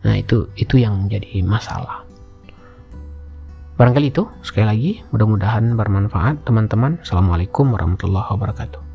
Nah, 0.03 0.15
itu 0.19 0.51
itu 0.59 0.75
yang 0.75 1.07
menjadi 1.07 1.39
masalah. 1.47 2.03
Barangkali 3.79 4.11
itu, 4.11 4.27
sekali 4.43 4.65
lagi, 4.67 4.91
mudah-mudahan 5.15 5.79
bermanfaat 5.79 6.43
teman-teman. 6.43 6.99
Assalamualaikum 6.99 7.71
warahmatullahi 7.71 8.27
wabarakatuh. 8.35 8.88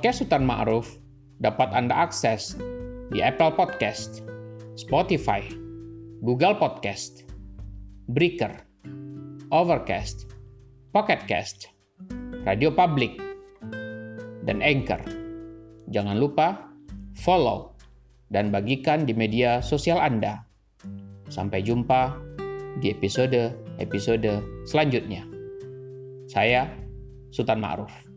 Podcast 0.00 0.24
Sultan 0.24 0.48
Ma'ruf 0.48 0.96
dapat 1.44 1.76
Anda 1.76 1.92
akses 2.08 2.56
di 3.12 3.20
Apple 3.20 3.52
Podcast, 3.52 4.24
Spotify, 4.72 5.44
Google 6.24 6.56
Podcast, 6.56 7.28
Breaker, 8.08 8.48
Overcast, 9.52 10.32
Pocketcast, 10.96 11.68
Radio 12.48 12.72
Public, 12.72 13.20
dan 14.48 14.64
Anchor. 14.64 15.04
Jangan 15.92 16.16
lupa 16.16 16.64
follow 17.20 17.76
dan 18.32 18.48
bagikan 18.48 19.04
di 19.04 19.12
media 19.12 19.60
sosial 19.60 20.00
Anda. 20.00 20.48
Sampai 21.28 21.60
jumpa 21.60 22.16
di 22.80 22.88
episode-episode 22.88 24.64
selanjutnya. 24.64 25.28
Saya 26.24 26.72
Sultan 27.36 27.60
Ma'ruf. 27.60 28.09